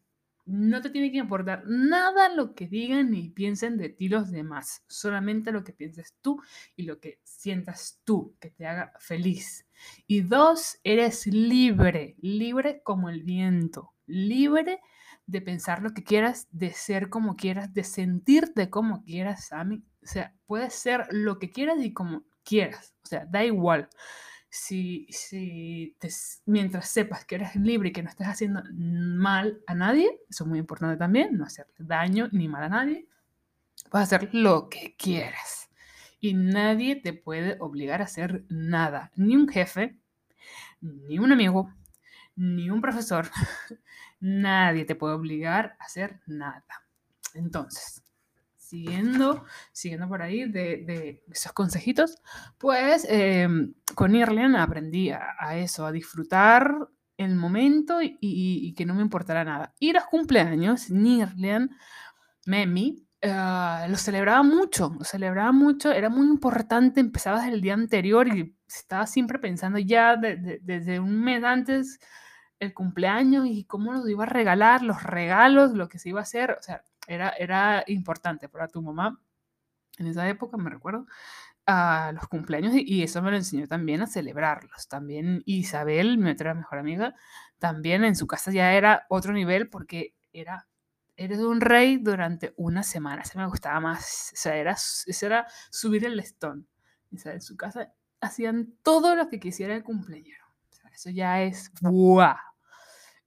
no 0.47 0.81
te 0.81 0.91
tiene 0.91 1.11
que 1.11 1.19
importar 1.19 1.65
nada 1.67 2.29
lo 2.29 2.55
que 2.55 2.69
digan 2.69 3.11
ni 3.11 3.31
piensen 3.31 3.77
de 3.79 3.89
ti 3.89 4.09
los 4.09 4.31
demás, 4.31 4.85
solamente 4.87 5.51
lo 5.51 5.65
que 5.65 5.73
pienses 5.73 6.15
tú 6.21 6.41
y 6.77 6.85
lo 6.85 7.01
que 7.01 7.19
sientas 7.25 8.01
tú, 8.05 8.37
que 8.39 8.51
te 8.51 8.65
haga 8.65 8.93
feliz. 9.01 9.67
Y 10.07 10.21
dos, 10.21 10.79
eres 10.85 11.27
libre, 11.27 12.15
libre 12.21 12.81
como 12.85 13.11
el 13.11 13.25
viento, 13.25 13.93
libre 14.07 14.81
de 15.31 15.41
pensar 15.41 15.83
lo 15.83 15.95
que 15.95 16.03
quieras, 16.03 16.49
de 16.51 16.73
ser 16.73 17.09
como 17.09 17.37
quieras, 17.37 17.73
de 17.73 17.85
sentirte 17.85 18.71
como 18.71 19.05
quieras, 19.05 19.47
Sammy. 19.47 19.85
O 20.03 20.07
sea, 20.07 20.35
puedes 20.47 20.75
ser 20.75 21.07
lo 21.11 21.39
que 21.39 21.51
quieras 21.51 21.79
y 21.81 21.93
como 21.93 22.25
quieras. 22.45 22.95
O 23.05 23.07
sea, 23.07 23.27
da 23.27 23.45
igual. 23.45 23.89
Si, 24.49 25.07
si 25.11 25.97
mientras 26.47 26.89
sepas 26.89 27.25
que 27.25 27.37
eres 27.37 27.55
libre 27.55 27.91
y 27.91 27.93
que 27.93 28.03
no 28.03 28.11
estás 28.11 28.29
haciendo 28.29 28.63
mal 28.75 29.61
a 29.67 29.75
nadie, 29.75 30.21
eso 30.29 30.45
es 30.45 30.49
muy 30.49 30.59
importante 30.59 30.97
también, 30.97 31.37
no 31.37 31.45
hacerle 31.45 31.73
daño 31.79 32.29
ni 32.33 32.49
mal 32.49 32.65
a 32.65 32.69
nadie, 32.69 33.07
puedes 33.91 34.13
hacer 34.13 34.29
lo 34.33 34.69
que 34.69 34.97
quieras. 34.97 35.69
Y 36.19 36.35
nadie 36.35 36.97
te 36.97 37.13
puede 37.13 37.57
obligar 37.61 38.01
a 38.01 38.05
hacer 38.05 38.45
nada. 38.49 39.13
Ni 39.15 39.37
un 39.37 39.49
jefe, 39.49 39.97
ni 40.81 41.19
un 41.19 41.33
amigo, 41.33 41.73
ni 42.37 42.71
un 42.71 42.81
profesor, 42.81 43.29
Nadie 44.21 44.85
te 44.85 44.95
puede 44.95 45.15
obligar 45.15 45.77
a 45.81 45.85
hacer 45.85 46.21
nada. 46.27 46.65
Entonces, 47.35 48.03
siguiendo, 48.57 49.45
siguiendo 49.73 50.09
por 50.09 50.21
ahí 50.21 50.45
de, 50.45 51.25
esos 51.31 51.53
consejitos, 51.53 52.19
pues 52.59 53.07
em, 53.09 53.73
con 53.95 54.15
Irlian 54.15 54.57
aprendí 54.57 55.11
a, 55.11 55.57
eso, 55.57 55.87
a 55.87 55.93
disfrutar 55.93 56.89
el 57.17 57.35
momento 57.35 57.99
y, 58.03 58.75
que 58.77 58.87
no 58.87 58.95
me 58.95 59.03
importara 59.03 59.45
nada. 59.45 59.75
Y 59.79 59.93
los 59.93 60.05
cumpleaños, 60.05 60.91
Nirlian, 60.91 61.71
Memi, 62.47 63.07
uh, 63.23 63.89
lo 63.89 63.97
celebraba 63.97 64.43
mucho, 64.43 64.95
lo 64.99 65.05
celebraba 65.05 65.53
mucho, 65.53 65.93
era 65.93 66.09
muy 66.09 66.27
importante, 66.27 67.01
empezaba 67.01 67.41
desde 67.41 67.55
el 67.55 67.61
día 67.61 67.75
anterior 67.75 68.29
y 68.29 68.57
estaba 68.69 69.07
siempre 69.07 69.39
pensando 69.39 69.79
ya 69.79 70.17
desde 70.17 71.01
un 71.01 71.21
mes 71.23 71.43
antes 71.45 72.01
el 72.61 72.75
cumpleaños 72.75 73.47
y 73.47 73.65
cómo 73.65 73.93
nos 73.93 74.09
iba 74.09 74.25
a 74.25 74.27
regalar, 74.27 74.83
los 74.83 75.03
regalos, 75.03 75.73
lo 75.73 75.89
que 75.89 75.99
se 75.99 76.11
iba 76.11 76.21
a 76.21 76.23
hacer. 76.25 76.53
O 76.53 76.63
sea, 76.63 76.85
era, 77.07 77.31
era 77.31 77.83
importante 77.87 78.49
para 78.49 78.69
tu 78.69 78.83
mamá. 78.83 79.21
En 79.99 80.07
esa 80.07 80.29
época, 80.29 80.57
me 80.57 80.71
recuerdo, 80.71 81.07
a 81.67 82.13
los 82.15 82.27
cumpleaños 82.29 82.75
y, 82.75 83.03
eso 83.03 83.23
me 83.23 83.31
lo 83.31 83.37
enseñó 83.37 83.67
también 83.67 84.03
a 84.03 84.07
celebrarlos. 84.07 84.89
También 84.89 85.43
Isabel, 85.47 86.19
mi 86.19 86.31
otra 86.31 86.55
mejor 86.55 86.79
amiga, 86.79 87.15
también 87.59 88.05
en 88.05 88.17
su 88.17 88.27
casa 88.27 88.51
ya 88.53 88.73
era 88.75 89.07
otro 89.09 89.33
nivel 89.33 89.69
porque 89.69 90.15
era, 90.33 90.69
eres 91.21 91.39
un 91.41 91.61
rey 91.61 91.99
durante 91.99 92.55
una 92.57 92.83
semana. 92.83 93.25
Se 93.25 93.37
me 93.37 93.47
gustaba 93.47 93.79
más. 93.79 94.31
O 94.33 94.37
sea, 94.37 94.57
era, 94.57 94.75
era 95.21 95.47
subir 95.71 96.07
el 96.07 96.17
listón. 96.17 96.67
O 97.15 97.19
sea, 97.19 97.35
en 97.35 97.43
su 97.43 97.59
casa 97.59 97.93
hacían 98.23 98.73
todo 98.83 99.15
lo 99.15 99.29
que 99.29 99.39
quisiera 99.39 99.75
el 99.75 99.85
cumpleañero. 99.85 100.45
Eso 100.93 101.11
ya 101.11 101.43
es 101.43 101.71
¡buah! 101.81 102.37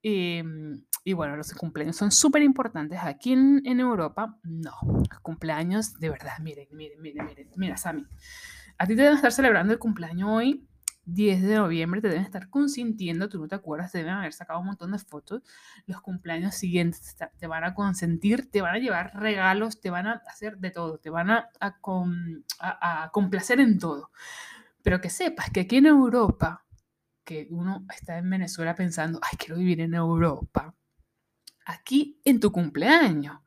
Em, 0.01 0.83
y 1.03 1.13
bueno, 1.13 1.37
los 1.37 1.53
cumpleaños 1.53 1.95
son 1.95 2.11
súper 2.11 2.41
importantes. 2.41 2.99
Aquí 3.01 3.33
en, 3.33 3.79
Europa, 3.79 4.39
no. 4.43 4.73
Cumpleaños, 5.21 5.99
de 5.99 6.09
verdad, 6.09 6.39
miren, 6.41 6.67
miren, 6.71 6.99
miren, 6.99 7.25
miren. 7.25 7.51
Mira, 7.55 7.77
Sammy, 7.77 8.05
a 8.77 8.87
ti 8.87 8.95
te 8.95 9.03
deben 9.03 9.15
estar 9.15 9.31
celebrando 9.31 9.71
el 9.71 9.79
cumpleaños 9.79 10.29
hoy, 10.31 10.67
10 11.05 11.41
de 11.41 11.55
noviembre, 11.55 12.01
te 12.01 12.07
deben 12.07 12.23
estar 12.23 12.49
consintiendo, 12.49 13.29
tú 13.29 13.39
no 13.39 13.47
te 13.47 13.55
acuerdas, 13.55 13.91
te 13.91 13.99
deben 13.99 14.13
haber 14.13 14.33
sacado 14.33 14.59
un 14.59 14.67
montón 14.67 14.91
de 14.91 14.99
fotos. 14.99 15.41
Los 15.85 16.01
cumpleaños 16.01 16.55
siguientes 16.55 17.15
te 17.37 17.47
van 17.47 17.63
a 17.63 17.73
consentir, 17.73 18.49
te 18.49 18.61
van 18.61 18.75
a 18.75 18.79
llevar 18.79 19.11
regalos, 19.15 19.81
te 19.81 19.89
van 19.89 20.07
a 20.07 20.21
hacer 20.27 20.57
de 20.57 20.71
todo, 20.71 20.97
te 20.97 21.09
van 21.09 21.29
a, 21.31 21.49
a, 21.59 21.77
a, 22.59 23.03
a 23.03 23.09
complacer 23.11 23.59
en 23.59 23.79
todo. 23.79 24.11
Pero 24.81 25.01
que 25.01 25.09
sepas 25.09 25.49
que 25.49 25.61
aquí 25.61 25.77
en 25.77 25.87
Europa 25.87 26.63
que 27.23 27.47
uno 27.51 27.85
está 27.95 28.17
en 28.17 28.29
Venezuela 28.29 28.75
pensando, 28.75 29.19
ay, 29.21 29.37
quiero 29.37 29.57
vivir 29.57 29.81
en 29.81 29.93
Europa. 29.93 30.75
Aquí 31.65 32.19
en 32.25 32.39
tu 32.39 32.51
cumpleaños, 32.51 33.39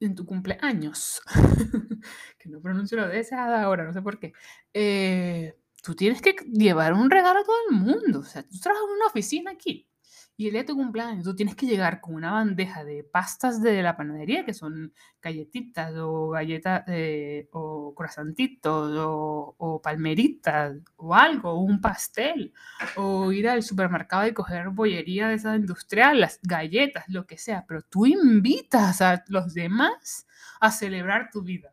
en 0.00 0.14
tu 0.14 0.24
cumpleaños, 0.26 1.20
que 2.38 2.48
no 2.48 2.60
pronuncio 2.60 2.98
lo 2.98 3.08
de 3.08 3.20
esa 3.20 3.62
ahora, 3.62 3.84
no 3.84 3.92
sé 3.92 4.02
por 4.02 4.18
qué, 4.18 4.32
eh, 4.72 5.56
tú 5.82 5.94
tienes 5.94 6.22
que 6.22 6.34
llevar 6.52 6.94
un 6.94 7.10
regalo 7.10 7.40
a 7.40 7.44
todo 7.44 7.56
el 7.70 7.76
mundo. 7.76 8.20
O 8.20 8.24
sea, 8.24 8.42
tú 8.42 8.58
trabajas 8.58 8.86
en 8.88 8.96
una 8.96 9.06
oficina 9.06 9.50
aquí 9.50 9.88
y 10.36 10.46
el 10.46 10.52
día 10.52 10.62
de 10.62 10.66
tu 10.66 10.76
cumpleaños 10.76 11.24
tú 11.24 11.36
tienes 11.36 11.54
que 11.54 11.66
llegar 11.66 12.00
con 12.00 12.14
una 12.14 12.32
bandeja 12.32 12.84
de 12.84 13.04
pastas 13.04 13.62
de 13.62 13.82
la 13.82 13.96
panadería, 13.96 14.44
que 14.44 14.54
son 14.54 14.92
galletitas 15.20 15.92
o 15.96 16.30
galletas 16.30 16.84
eh, 16.88 17.48
o 17.52 17.94
croissantitos 17.94 18.92
o, 18.98 19.80
palmeritas 19.82 20.76
o 20.96 21.14
algo, 21.14 21.60
un 21.60 21.80
pastel, 21.80 22.52
o 22.96 23.30
ir 23.30 23.48
al 23.48 23.62
supermercado 23.62 24.26
y 24.26 24.32
coger 24.32 24.70
bollería 24.70 25.28
de 25.28 25.34
esa 25.34 25.54
industrial, 25.54 26.20
las 26.20 26.40
galletas, 26.42 27.04
lo 27.08 27.26
que 27.26 27.36
sea, 27.36 27.64
pero 27.66 27.82
tú 27.82 28.06
invitas 28.06 29.02
a 29.02 29.22
los 29.28 29.52
demás 29.54 30.26
a 30.60 30.70
celebrar 30.70 31.30
tu 31.30 31.42
vida. 31.42 31.72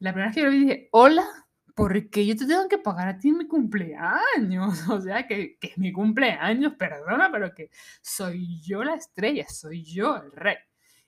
La 0.00 0.12
primera 0.12 0.28
vez 0.28 0.34
que 0.36 0.42
yo 0.42 0.50
dije, 0.50 0.88
hola, 0.92 1.26
porque 1.78 2.26
yo 2.26 2.34
te 2.36 2.44
tengo 2.44 2.68
que 2.68 2.78
pagar 2.78 3.06
a 3.06 3.18
ti 3.20 3.30
mi 3.32 3.46
cumpleaños. 3.46 4.82
O 4.90 5.00
sea, 5.00 5.26
que, 5.28 5.58
es 5.60 5.78
mi 5.78 5.92
cumpleaños, 5.92 6.74
perdona, 6.74 7.30
pero 7.30 7.54
que 7.54 7.70
soy 8.02 8.60
yo 8.62 8.82
la 8.82 8.96
estrella, 8.96 9.46
soy 9.48 9.84
yo 9.84 10.16
el 10.16 10.32
rey. 10.32 10.56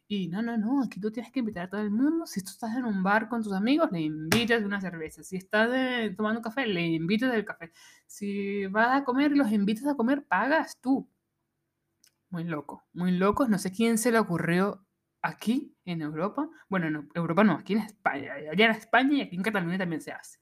Y 0.06 0.28
no, 0.28 0.42
no, 0.42 0.56
no, 0.56 0.84
aquí 0.84 1.00
tú 1.00 1.10
tienes 1.10 1.32
que 1.32 1.40
invitar 1.40 1.64
a 1.66 1.70
todo 1.70 1.80
el 1.80 1.90
mundo. 1.90 2.24
Si 2.26 2.40
tú 2.42 2.50
estás 2.50 2.76
en 2.76 2.84
un 2.84 3.02
bar 3.02 3.28
con 3.28 3.42
tus 3.42 3.52
amigos, 3.52 3.90
le 3.92 4.00
invitas 4.00 4.62
una 4.62 4.80
cerveza. 4.80 5.24
Si 5.24 5.36
estás 5.36 5.68
tomando 6.16 6.38
un 6.38 6.44
café, 6.44 6.66
le 6.66 6.82
invitas 6.82 7.34
el 7.34 7.44
café. 7.44 7.72
Si 8.06 8.66
vas 8.66 9.00
a 9.00 9.04
comer 9.04 9.32
los 9.32 9.50
invitas 9.52 9.86
a 9.88 9.96
comer, 9.96 10.24
pagas 10.24 10.78
tú. 10.80 11.08
Muy 12.30 12.44
loco, 12.44 12.84
muy 12.92 13.12
loco. 13.12 13.48
No 13.48 13.58
sé 13.58 13.72
quién 13.72 13.98
se 13.98 14.12
le 14.12 14.20
ocurrió 14.20 14.84
aquí 15.22 15.76
en 15.84 16.02
Europa, 16.02 16.48
bueno, 16.68 16.86
en 16.86 17.08
Europa 17.14 17.44
no, 17.44 17.54
aquí 17.54 17.74
en 17.74 17.80
España, 17.80 18.32
allá 18.50 18.64
en 18.64 18.70
España 18.70 19.16
y 19.18 19.20
aquí 19.22 19.36
en 19.36 19.42
Cataluña 19.42 19.78
también 19.78 20.00
se 20.00 20.12
hace. 20.12 20.38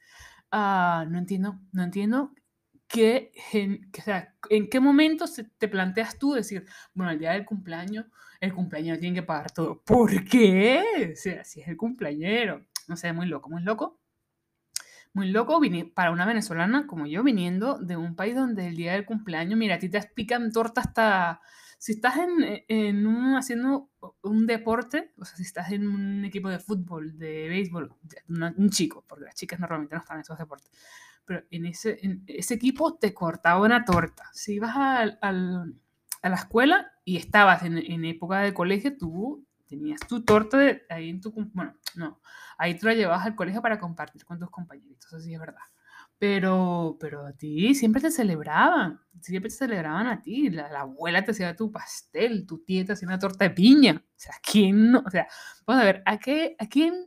Uh, 0.53 1.09
no 1.11 1.19
entiendo, 1.19 1.61
no 1.73 1.83
entiendo 1.83 2.33
qué, 2.89 3.33
en, 3.53 3.91
o 3.97 4.03
sea, 4.03 4.35
en 4.49 4.69
qué 4.69 4.81
momento 4.81 5.27
se, 5.27 5.45
te 5.45 5.69
planteas 5.69 6.19
tú 6.19 6.33
decir, 6.33 6.65
bueno, 6.95 7.13
el 7.13 7.19
día 7.19 7.33
del 7.33 7.45
cumpleaños, 7.45 8.07
el 8.41 8.55
cumpleaños 8.55 8.99
tiene 8.99 9.17
que 9.17 9.23
pagar 9.23 9.51
todo. 9.53 9.83
¿Por 9.83 10.25
qué? 10.25 11.13
O 11.13 11.17
sea, 11.17 11.45
si 11.45 11.61
es 11.61 11.69
el 11.69 11.77
cumpleañero. 11.77 12.67
No 12.87 12.97
sé, 12.97 13.13
muy 13.13 13.27
loco, 13.27 13.51
muy 13.51 13.63
loco. 13.63 14.01
Muy 15.13 15.31
loco 15.31 15.61
para 15.95 16.13
una 16.13 16.27
venezolana 16.27 16.87
como 16.87 17.07
yo, 17.07 17.23
viniendo 17.23 17.79
de 17.79 17.97
un 17.97 18.15
país 18.15 18.35
donde 18.35 18.69
el 18.69 18.77
día 18.77 18.93
del 18.93 19.05
cumpleaños, 19.05 19.59
mira, 19.59 19.75
a 19.75 19.79
ti 19.79 19.89
te 19.89 20.01
pican 20.15 20.53
torta 20.53 20.81
hasta 20.81 21.41
si 21.79 21.93
estás 21.93 22.17
en, 22.17 22.43
e, 22.43 22.65
en 22.69 23.07
un, 23.07 23.37
haciendo 23.37 23.91
un 24.23 24.47
deporte, 24.47 25.13
o 25.17 25.25
sea, 25.25 25.37
si 25.37 25.45
estás 25.45 25.71
en 25.71 25.87
un 25.87 26.25
equipo 26.25 26.49
de 26.49 26.59
fútbol, 26.59 27.17
de 27.17 27.49
béisbol, 27.49 27.95
un 28.29 28.71
chico, 28.71 29.05
porque 29.09 29.27
las 29.27 29.37
chicas 29.37 29.61
normalmente 29.61 29.95
no 29.95 30.03
están 30.03 30.17
en 30.17 30.23
esos 30.23 30.39
deportes, 30.39 30.71
pero 31.25 31.45
en 31.51 31.67
ese, 31.67 31.99
en 32.03 32.25
ese 32.27 32.55
equipo 32.55 32.97
te 32.99 33.15
cortaba 33.15 33.65
una 33.65 33.85
torta. 33.85 34.29
Si 34.33 34.55
ibas 34.55 34.77
al, 34.77 35.19
al, 35.23 35.75
a 36.23 36.29
la 36.29 36.37
escuela 36.37 36.93
y 37.05 37.17
estabas 37.17 37.63
en, 37.63 37.79
en, 37.79 38.05
época 38.05 38.41
de 38.41 38.53
colegio, 38.53 38.97
tú 38.97 39.47
tenías 39.67 40.01
tu 40.01 40.25
torta 40.25 40.59
de, 40.59 40.83
ahí 40.89 41.11
en 41.11 41.21
tu, 41.21 41.33
bueno, 41.53 41.75
no, 41.95 42.21
ahí 42.57 42.77
tú 42.77 42.87
la 42.87 42.95
llevabas 42.95 43.25
al 43.25 43.37
colegio 43.37 43.63
para 43.63 43.79
compartir 43.79 44.25
con 44.25 44.39
tus 44.39 44.51
compañeritos, 44.51 45.13
así 45.13 45.33
es 45.33 45.39
verdad. 45.39 45.63
Pero, 46.19 46.97
pero 47.01 47.27
a 47.27 47.33
ti 47.33 47.75
siempre 47.77 48.03
te 48.03 48.11
celebraban, 48.11 49.01
siempre 49.21 49.51
te 49.51 49.57
celebraban 49.57 50.09
a 50.09 50.21
ti. 50.21 50.51
La, 50.51 50.67
abuela 50.81 51.25
te 51.25 51.31
hacía 51.31 51.55
tu 51.55 51.71
pastel, 51.71 52.47
tu 52.47 52.59
tía 52.65 52.85
te 52.85 52.93
hacía 52.93 53.09
una 53.09 53.19
torta 53.21 53.45
de 53.45 53.51
piña. 53.51 54.03
O 54.05 54.13
sea, 54.17 54.35
¿quién 54.43 54.91
no? 54.91 55.03
O 55.07 55.11
sea, 55.11 55.29
vamos 55.67 55.83
a 55.83 55.85
ver, 55.87 56.03
¿a, 56.07 56.19
qué, 56.19 56.57
a 56.59 56.67
quién, 56.69 57.07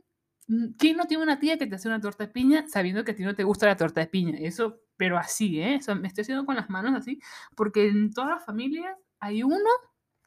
quién 0.78 0.96
no 0.96 1.06
tiene 1.06 1.22
una 1.22 1.38
tía 1.38 1.58
que 1.58 1.66
te 1.66 1.74
hace 1.74 1.88
una 1.88 2.00
torta 2.00 2.24
de 2.24 2.32
piña 2.32 2.64
sabiendo 2.68 3.04
que 3.04 3.12
a 3.12 3.14
ti 3.16 3.22
no 3.22 3.34
te 3.34 3.44
gusta 3.44 3.66
la 3.66 3.76
torta 3.76 4.00
de 4.00 4.06
piña? 4.06 4.38
Eso, 4.38 4.80
pero 4.96 5.18
así, 5.18 5.60
¿eh? 5.60 5.78
Me 6.00 6.08
estoy 6.08 6.22
haciendo 6.22 6.46
con 6.46 6.56
las 6.56 6.70
manos 6.70 6.94
así, 6.94 7.20
porque 7.54 7.88
en 7.88 8.12
todas 8.12 8.30
las 8.30 8.46
familias 8.46 8.96
hay 9.20 9.42
uno 9.42 9.68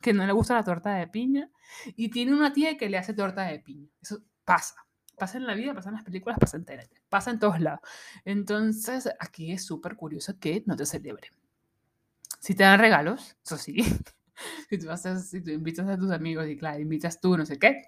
que 0.01 0.13
no 0.13 0.25
le 0.27 0.33
gusta 0.33 0.53
la 0.55 0.63
torta 0.63 0.93
de 0.95 1.07
piña 1.07 1.49
y 1.95 2.09
tiene 2.09 2.33
una 2.33 2.53
tía 2.53 2.77
que 2.77 2.89
le 2.89 2.97
hace 2.97 3.13
torta 3.13 3.43
de 3.43 3.59
piña. 3.59 3.89
Eso 4.01 4.19
pasa 4.43 4.84
pasa 5.17 5.37
en 5.37 5.47
la 5.47 5.53
vida, 5.53 5.73
pasa 5.73 5.89
en 5.89 5.95
las 5.95 6.03
películas, 6.03 6.37
pasa 6.39 6.57
en 6.57 6.65
tele, 6.65 6.89
pasa 7.09 7.31
en 7.31 7.39
todos 7.39 7.59
lados. 7.59 7.81
Entonces, 8.23 9.09
aquí 9.19 9.51
es 9.51 9.65
súper 9.65 9.95
curioso 9.95 10.37
que 10.39 10.63
no 10.65 10.75
te 10.75 10.85
celebren. 10.85 11.31
Si 12.39 12.53
te 12.53 12.63
dan 12.63 12.79
regalos, 12.79 13.37
eso 13.43 13.57
sí, 13.57 13.77
si 14.69 14.77
tú, 14.77 14.87
tú 15.43 15.51
invitas 15.51 15.87
a 15.87 15.97
tus 15.97 16.11
amigos 16.11 16.47
y 16.47 16.57
claro, 16.57 16.79
invitas 16.79 17.19
tú, 17.19 17.37
no 17.37 17.45
sé 17.45 17.57
qué, 17.57 17.81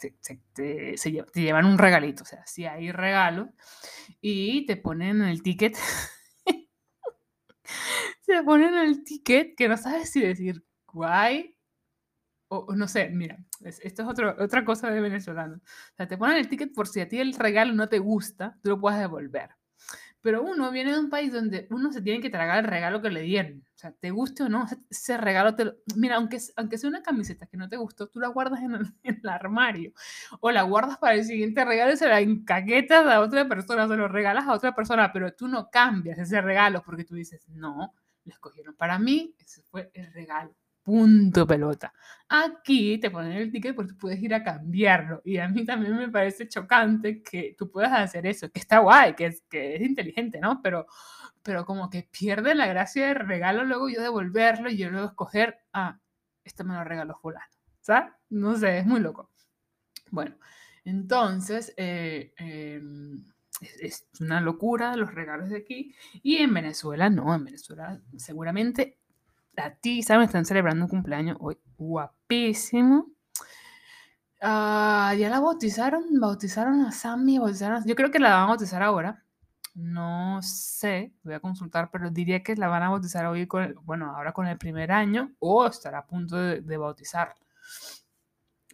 te, 0.54 0.98
se, 0.98 1.26
llevan 1.34 1.66
un 1.66 1.78
regalito, 1.78 2.24
o 2.24 2.26
sea, 2.26 2.46
si 2.46 2.66
hay 2.66 2.92
regalo 2.92 3.50
y 4.22 4.66
te 4.66 4.78
ponen 4.78 5.22
el 5.22 5.42
ticket, 5.42 5.78
te 8.26 8.44
ponen 8.44 8.76
el 8.76 9.04
ticket 9.04 9.56
que 9.56 9.68
no 9.68 9.78
sabes 9.78 10.10
si 10.10 10.22
decir 10.22 10.64
guay 10.88 11.57
o, 12.50 12.74
no 12.76 12.88
sé, 12.88 13.10
mira, 13.10 13.38
esto 13.62 14.02
es 14.04 14.08
otro, 14.08 14.36
otra 14.40 14.64
cosa 14.64 14.90
de 14.90 15.02
venezolano. 15.02 15.56
O 15.58 15.96
sea, 15.96 16.08
te 16.08 16.18
ponen 16.18 16.38
el 16.38 16.48
ticket 16.48 16.74
por 16.74 16.88
si 16.88 17.02
a 17.02 17.08
ti 17.10 17.20
el 17.20 17.34
regalo 17.34 17.74
no 17.74 17.90
te 17.90 18.00
gusta, 18.00 18.58
tú 18.62 18.70
lo 18.70 18.80
puedes 18.80 19.00
devolver. 19.00 19.50
Pero 20.22 20.42
uno 20.44 20.72
viene 20.72 20.92
de 20.92 21.00
un 21.00 21.10
país 21.10 21.32
donde 21.32 21.68
uno 21.70 21.92
se 21.94 22.02
tiene 22.02 22.22
que 22.22 22.30
tragar 22.30 22.60
el 22.60 22.66
regalo 22.66 23.02
que 23.02 23.10
le 23.10 23.22
dieron. 23.22 23.64
O 23.76 23.78
sea, 23.78 23.92
te 23.92 24.12
guste 24.12 24.44
o 24.44 24.50
no, 24.50 24.66
ese 24.90 25.18
regalo 25.18 25.56
te 25.56 25.66
lo... 25.66 25.76
Mira, 25.96 26.16
aunque, 26.16 26.40
aunque 26.56 26.78
sea 26.78 26.90
una 26.90 27.04
camiseta 27.04 27.46
que 27.46 27.58
no 27.58 27.70
te 27.70 27.78
gustó, 27.78 28.08
tú 28.08 28.20
la 28.20 28.28
guardas 28.28 28.62
en 28.62 28.74
el, 28.76 28.88
en 29.04 29.20
el 29.22 29.30
armario. 29.30 29.94
O 30.40 30.52
la 30.52 30.64
guardas 30.64 30.98
para 30.98 31.16
el 31.16 31.24
siguiente 31.24 31.64
regalo 31.64 31.94
y 31.94 31.98
se 31.98 32.08
la 32.08 32.20
encaquetas 32.20 33.06
a 33.06 33.20
otra 33.22 33.48
persona, 33.48 33.88
se 33.88 33.96
lo 33.96 34.08
regalas 34.08 34.48
a 34.48 34.54
otra 34.54 34.74
persona, 34.74 35.12
pero 35.14 35.34
tú 35.34 35.48
no 35.48 35.70
cambias 35.70 36.18
ese 36.18 36.42
regalo 36.42 36.82
porque 36.84 37.06
tú 37.06 37.16
dices, 37.16 37.48
no, 37.50 37.94
lo 38.26 38.32
escogieron 38.32 38.76
para 38.76 39.00
mí, 39.00 39.36
ese 39.38 39.62
fue 39.62 39.92
el 39.94 40.12
regalo 40.14 40.56
punto 40.88 41.46
pelota. 41.46 41.94
Aquí 42.30 42.98
te 42.98 43.12
ponen 43.12 43.34
el 43.34 43.52
ticket 43.52 43.76
porque 43.76 43.92
tú 43.92 43.98
puedes 43.98 44.24
ir 44.24 44.34
a 44.34 44.42
cambiarlo. 44.42 45.22
Y 45.26 45.38
a 45.38 45.50
mí 45.50 45.66
también 45.66 45.98
me 45.98 46.08
parece 46.08 46.48
chocante 46.48 47.22
que 47.22 47.56
tú 47.58 47.70
puedas 47.70 47.92
hacer 47.92 48.26
eso, 48.26 48.50
que 48.50 48.62
está 48.62 48.80
guay, 48.80 49.14
que 49.14 49.26
es, 49.26 49.42
que 49.50 49.76
es 49.76 49.82
inteligente, 49.82 50.40
¿no? 50.40 50.62
Pero, 50.64 50.88
pero 51.44 51.66
como 51.66 51.90
que 51.90 52.08
pierde 52.10 52.56
la 52.56 52.68
gracia 52.68 53.08
del 53.08 53.28
regalo 53.28 53.66
luego 53.66 53.90
yo 53.90 54.02
devolverlo 54.02 54.70
y 54.70 54.78
yo 54.78 54.90
luego 54.90 55.08
escoger, 55.08 55.60
ah, 55.74 56.00
esto 56.46 56.64
me 56.64 56.74
lo 56.74 56.86
regaló 56.86 57.18
fulano. 57.22 57.52
¿Sabes? 57.82 58.14
No 58.30 58.56
sé, 58.56 58.80
es 58.80 58.86
muy 58.86 59.02
loco. 59.02 59.30
Bueno, 60.10 60.38
entonces, 60.86 61.74
eh, 61.76 62.34
em, 62.38 63.26
es 63.82 64.08
una 64.22 64.40
locura 64.40 64.96
los 64.96 65.14
regalos 65.14 65.50
de 65.50 65.58
aquí. 65.58 65.94
Y 66.24 66.38
en 66.38 66.54
Venezuela, 66.54 67.10
no, 67.10 67.36
en 67.36 67.44
Venezuela 67.44 68.02
seguramente 68.16 69.00
a 69.58 69.76
ti, 69.76 70.04
¿saben? 70.04 70.26
Están 70.26 70.46
celebrando 70.46 70.86
un 70.86 70.90
cumpleaños 70.90 71.38
hoy 71.40 71.58
guapísimo. 71.78 73.08
Ah, 74.42 75.16
ya 75.18 75.30
la 75.30 75.40
bautizaron, 75.40 76.04
bautizaron 76.20 76.82
a 76.82 76.92
Sammy, 76.92 77.40
bautizaron 77.40 77.84
yo 77.86 77.96
creo 77.96 78.12
que 78.12 78.20
la 78.20 78.36
van 78.36 78.44
a 78.44 78.48
bautizar 78.48 78.84
ahora. 78.84 79.24
No 79.74 80.40
sé, 80.42 81.14
voy 81.24 81.36
a 81.36 81.40
consultar, 81.40 81.90
pero 81.92 82.10
diría 82.10 82.42
que 82.44 82.56
la 82.56 82.68
van 82.68 82.84
a 82.84 82.90
bautizar 82.90 83.26
hoy 83.28 83.48
con, 83.48 83.76
bueno, 83.84 84.16
ahora 84.16 84.34
con 84.34 84.48
el 84.48 84.58
primer 84.58 84.92
año 84.92 85.36
o 85.40 85.68
estará 85.68 86.00
a 86.00 86.08
punto 86.08 86.36
de, 86.36 86.62
de 86.62 86.78
bautizar. 86.78 87.36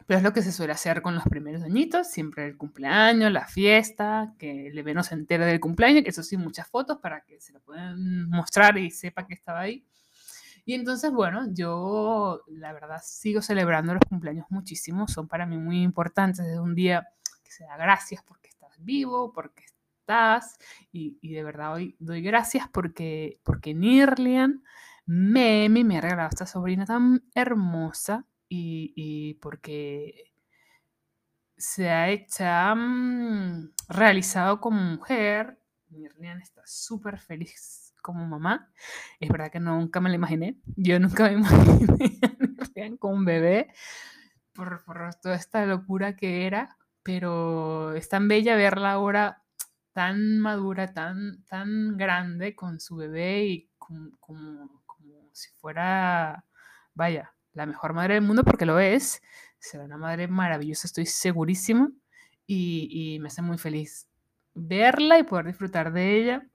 Pero 0.05 0.17
es 0.17 0.23
lo 0.23 0.33
que 0.33 0.41
se 0.41 0.51
suele 0.51 0.73
hacer 0.73 1.01
con 1.01 1.15
los 1.15 1.23
primeros 1.25 1.63
añitos, 1.63 2.09
siempre 2.09 2.45
el 2.45 2.57
cumpleaños, 2.57 3.31
la 3.31 3.47
fiesta, 3.47 4.33
que 4.37 4.67
el 4.67 4.73
bebé 4.73 4.93
no 4.93 5.03
se 5.03 5.15
entere 5.15 5.45
del 5.45 5.59
cumpleaños, 5.59 6.03
que 6.03 6.09
eso 6.09 6.23
sí, 6.23 6.35
muchas 6.35 6.67
fotos 6.67 6.99
para 6.99 7.21
que 7.21 7.39
se 7.39 7.53
lo 7.53 7.61
puedan 7.61 8.29
mostrar 8.29 8.77
y 8.77 8.91
sepa 8.91 9.25
que 9.25 9.33
estaba 9.33 9.61
ahí. 9.61 9.85
Y 10.65 10.75
entonces, 10.75 11.11
bueno, 11.11 11.47
yo 11.53 12.41
la 12.47 12.71
verdad 12.73 13.01
sigo 13.03 13.41
celebrando 13.41 13.93
los 13.93 14.03
cumpleaños 14.07 14.45
muchísimo, 14.49 15.07
son 15.07 15.27
para 15.27 15.45
mí 15.45 15.57
muy 15.57 15.81
importantes, 15.81 16.45
es 16.45 16.57
un 16.59 16.73
día 16.75 17.07
que 17.43 17.51
se 17.51 17.65
da 17.65 17.75
gracias 17.75 18.23
porque 18.23 18.49
estás 18.49 18.71
vivo, 18.79 19.33
porque 19.33 19.65
estás, 19.99 20.57
y, 20.91 21.17
de 21.33 21.43
verdad 21.43 21.73
hoy 21.73 21.95
doy 21.99 22.21
gracias 22.21 22.67
porque, 22.71 23.39
porque 23.43 23.73
Nirlian, 23.73 24.63
Memi, 25.05 25.83
me 25.83 25.97
ha 25.97 26.01
regalado 26.01 26.29
esta 26.29 26.45
sobrina 26.45 26.85
tan 26.85 27.25
hermosa 27.35 28.25
y, 28.47 28.93
y 28.95 29.33
porque 29.35 30.33
se 31.57 31.89
ha, 31.89 32.07
ha 32.71 32.75
mm, 32.75 33.73
realizado 33.89 34.61
como 34.61 34.79
mujer. 34.81 35.59
Nirlian 35.89 36.41
está 36.41 36.61
súper 36.65 37.19
feliz 37.19 37.92
como 38.03 38.27
mamá. 38.27 38.69
Es 39.19 39.29
verdad 39.29 39.51
que 39.51 39.59
nunca 39.59 39.99
me 39.99 40.09
la 40.09 40.15
imaginé. 40.15 40.57
Yo 40.75 40.99
nunca 40.99 41.23
me 41.23 41.33
imaginé 41.39 42.97
con 42.99 43.15
un 43.15 43.25
bebé 43.25 43.73
por, 44.53 44.83
por, 44.83 45.15
toda 45.15 45.35
esta 45.35 45.65
locura 45.65 46.15
que 46.15 46.45
era. 46.45 46.77
Pero 47.01 47.93
es 47.95 48.07
tan 48.09 48.27
bella 48.27 48.55
verla 48.55 48.91
ahora 48.91 49.41
tan 49.93 50.39
madura, 50.39 50.93
tan, 50.93 51.43
tan 51.45 51.97
grande 51.97 52.55
con 52.55 52.79
su 52.79 52.95
bebé 52.95 53.45
y 53.45 53.69
como, 53.77 54.11
como, 54.19 54.83
como 54.85 55.29
si 55.33 55.49
fuera, 55.51 56.45
vaya, 56.93 57.33
la 57.53 57.65
mejor 57.65 57.93
madre 57.93 58.15
del 58.15 58.23
mundo 58.23 58.43
porque 58.43 58.65
lo 58.65 58.79
es. 58.79 59.21
Será 59.59 59.85
una 59.85 59.97
madre 59.97 60.27
maravillosa, 60.27 60.87
estoy 60.87 61.05
segurísima. 61.05 61.89
Y, 62.45 63.15
y 63.15 63.19
me 63.19 63.27
hace 63.27 63.41
muy 63.41 63.57
feliz 63.57 64.07
verla 64.53 65.17
y 65.17 65.23
poder 65.23 65.47
disfrutar 65.47 65.93
de 65.93 66.17
ella 66.17 66.47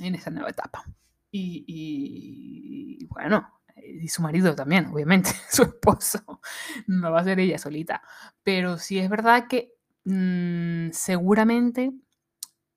en 0.00 0.14
esa 0.14 0.30
nueva 0.30 0.50
etapa. 0.50 0.84
Y, 1.30 3.06
bueno, 3.10 3.46
y 3.76 4.08
su 4.08 4.22
marido 4.22 4.54
también, 4.54 4.86
obviamente, 4.86 5.30
su 5.50 5.62
esposo, 5.62 6.40
no 6.86 7.12
va 7.12 7.20
a 7.20 7.24
ser 7.24 7.40
ella 7.40 7.58
solita. 7.58 8.02
Pero 8.42 8.78
sí 8.78 8.98
es 8.98 9.10
verdad 9.10 9.46
que 9.48 9.74
mm, 10.04 10.92
seguramente 10.92 11.92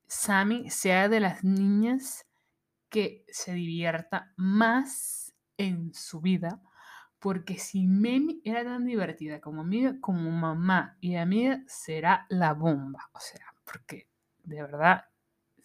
Sammy 0.06 0.68
sea 0.70 1.08
de 1.08 1.20
las 1.20 1.44
niñas 1.44 2.26
que 2.88 3.24
se 3.28 3.54
divierta 3.54 4.32
más 4.36 5.32
en 5.56 5.94
su 5.94 6.20
vida, 6.20 6.60
porque 7.18 7.58
si 7.58 7.86
Memi 7.86 8.40
era 8.44 8.64
tan 8.64 8.86
divertida 8.86 9.40
como 9.40 9.60
amiga, 9.60 9.94
como 10.00 10.30
mamá 10.30 10.96
y 11.00 11.16
amiga, 11.16 11.62
será 11.66 12.26
la 12.28 12.54
bomba. 12.54 13.10
O 13.12 13.20
sea, 13.20 13.54
porque 13.64 14.08
de 14.42 14.62
verdad 14.62 15.04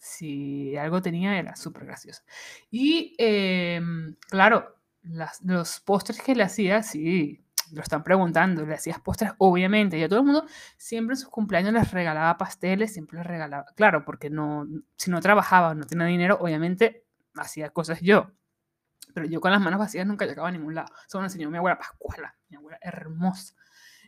si 0.00 0.76
algo 0.76 1.02
tenía 1.02 1.38
era 1.38 1.56
súper 1.56 1.86
gracioso. 1.86 2.22
Y 2.70 3.14
em, 3.18 4.16
claro, 4.28 4.76
los 5.02 5.80
postres 5.80 6.20
que 6.20 6.34
le 6.34 6.42
hacía, 6.42 6.82
sí, 6.82 7.44
lo 7.72 7.82
están 7.82 8.02
preguntando, 8.02 8.64
le 8.64 8.74
hacías 8.74 9.00
postres, 9.00 9.32
obviamente, 9.38 9.98
y 9.98 10.02
a 10.02 10.08
todo 10.08 10.20
el 10.20 10.26
mundo 10.26 10.46
siempre 10.76 11.14
en 11.14 11.18
sus 11.18 11.30
cumpleaños 11.30 11.72
les 11.72 11.90
regalaba 11.90 12.36
pasteles, 12.38 12.92
siempre 12.92 13.18
les 13.18 13.26
regalaba, 13.26 13.66
claro, 13.74 14.04
porque 14.04 14.30
no, 14.30 14.66
si 14.96 15.10
no 15.10 15.20
trabajaba, 15.20 15.74
no 15.74 15.84
tenía 15.84 16.06
dinero, 16.06 16.38
obviamente 16.40 17.04
hacía 17.34 17.70
cosas 17.70 18.00
yo. 18.00 18.30
Pero 19.14 19.26
yo 19.26 19.40
con 19.40 19.50
las 19.50 19.60
manos 19.60 19.78
vacías 19.78 20.06
nunca 20.06 20.26
llegaba 20.26 20.48
a 20.48 20.52
ningún 20.52 20.74
lado. 20.74 20.92
Eso 21.06 21.18
me 21.18 21.26
enseñó 21.26 21.50
mi 21.50 21.56
abuela 21.58 21.78
Pascuala, 21.78 22.36
mi 22.48 22.56
abuela 22.56 22.78
hermosa. 22.82 23.54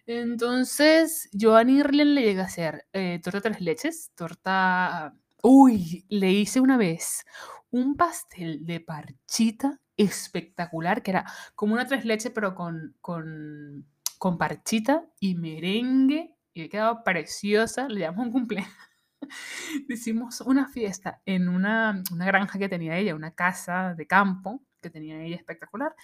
Entonces, 0.07 1.29
yo 1.33 1.57
a 1.57 1.65
Nirlen 1.65 2.15
le 2.15 2.23
llegué 2.23 2.41
a 2.41 2.45
hacer 2.45 2.87
eh, 2.93 3.21
torta 3.23 3.41
tres 3.43 3.61
leches, 3.61 4.13
torta 4.15 5.15
Uy, 5.43 6.05
le 6.09 6.33
hice 6.33 6.61
una 6.61 6.77
vez 6.77 7.25
un 7.71 7.97
pastel 7.97 8.67
de 8.67 8.81
parchita 8.81 9.81
espectacular, 9.97 11.03
que 11.03 11.13
era 11.13 11.27
como 11.55 11.75
una 11.75 11.87
tres 11.87 12.05
leches, 12.05 12.33
pero 12.33 12.55
con, 12.55 12.97
con, 13.01 13.87
con 14.19 14.39
parchita 14.39 15.05
y 15.21 15.37
merengue, 15.37 16.35
y 16.55 16.63
me 16.63 16.69
quedado 16.69 17.05
preciosa, 17.05 17.89
le 17.89 18.01
llamamos 18.01 18.27
un 18.27 18.33
cumpleaños. 18.33 18.73
Hicimos 19.89 20.41
una 20.41 20.69
fiesta 20.69 21.23
en 21.25 21.49
una, 21.49 22.03
una 22.13 22.27
granja 22.27 22.59
que 22.59 22.69
tenía 22.69 22.97
ella, 22.97 23.15
una 23.15 23.33
casa 23.33 23.95
de 23.95 24.07
campo, 24.07 24.63
que 24.81 24.91
tenía 24.91 25.23
ella 25.23 25.37
espectacular. 25.37 25.95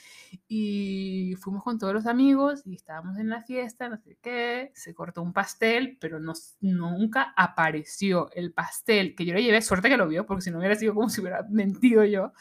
Y 0.49 1.35
fuimos 1.41 1.63
con 1.63 1.79
todos 1.79 1.95
los 1.95 2.07
amigos 2.07 2.63
y 2.67 2.75
estábamos 2.75 3.19
en 3.19 3.29
la 3.29 3.43
fiesta, 3.43 3.89
no 3.89 3.99
sé 3.99 4.19
qué, 4.21 4.73
se 4.75 4.95
cortó 4.95 5.23
un 5.23 5.33
pastel, 5.33 5.99
pero 6.01 6.21
no, 6.21 6.33
nunca 6.61 7.33
apareció 7.37 8.31
el 8.33 8.53
pastel, 8.53 9.15
que 9.15 9.25
yo 9.25 9.35
le 9.35 9.43
llevé, 9.43 9.63
suerte 9.63 9.89
que 9.89 9.97
lo 9.97 10.09
vio, 10.09 10.27
porque 10.27 10.43
si 10.43 10.51
no 10.51 10.59
hubiera 10.59 10.75
sido 10.75 10.95
como 10.95 11.09
si 11.09 11.21
hubiera 11.21 11.43
mentido 11.51 12.05
yo. 12.05 12.33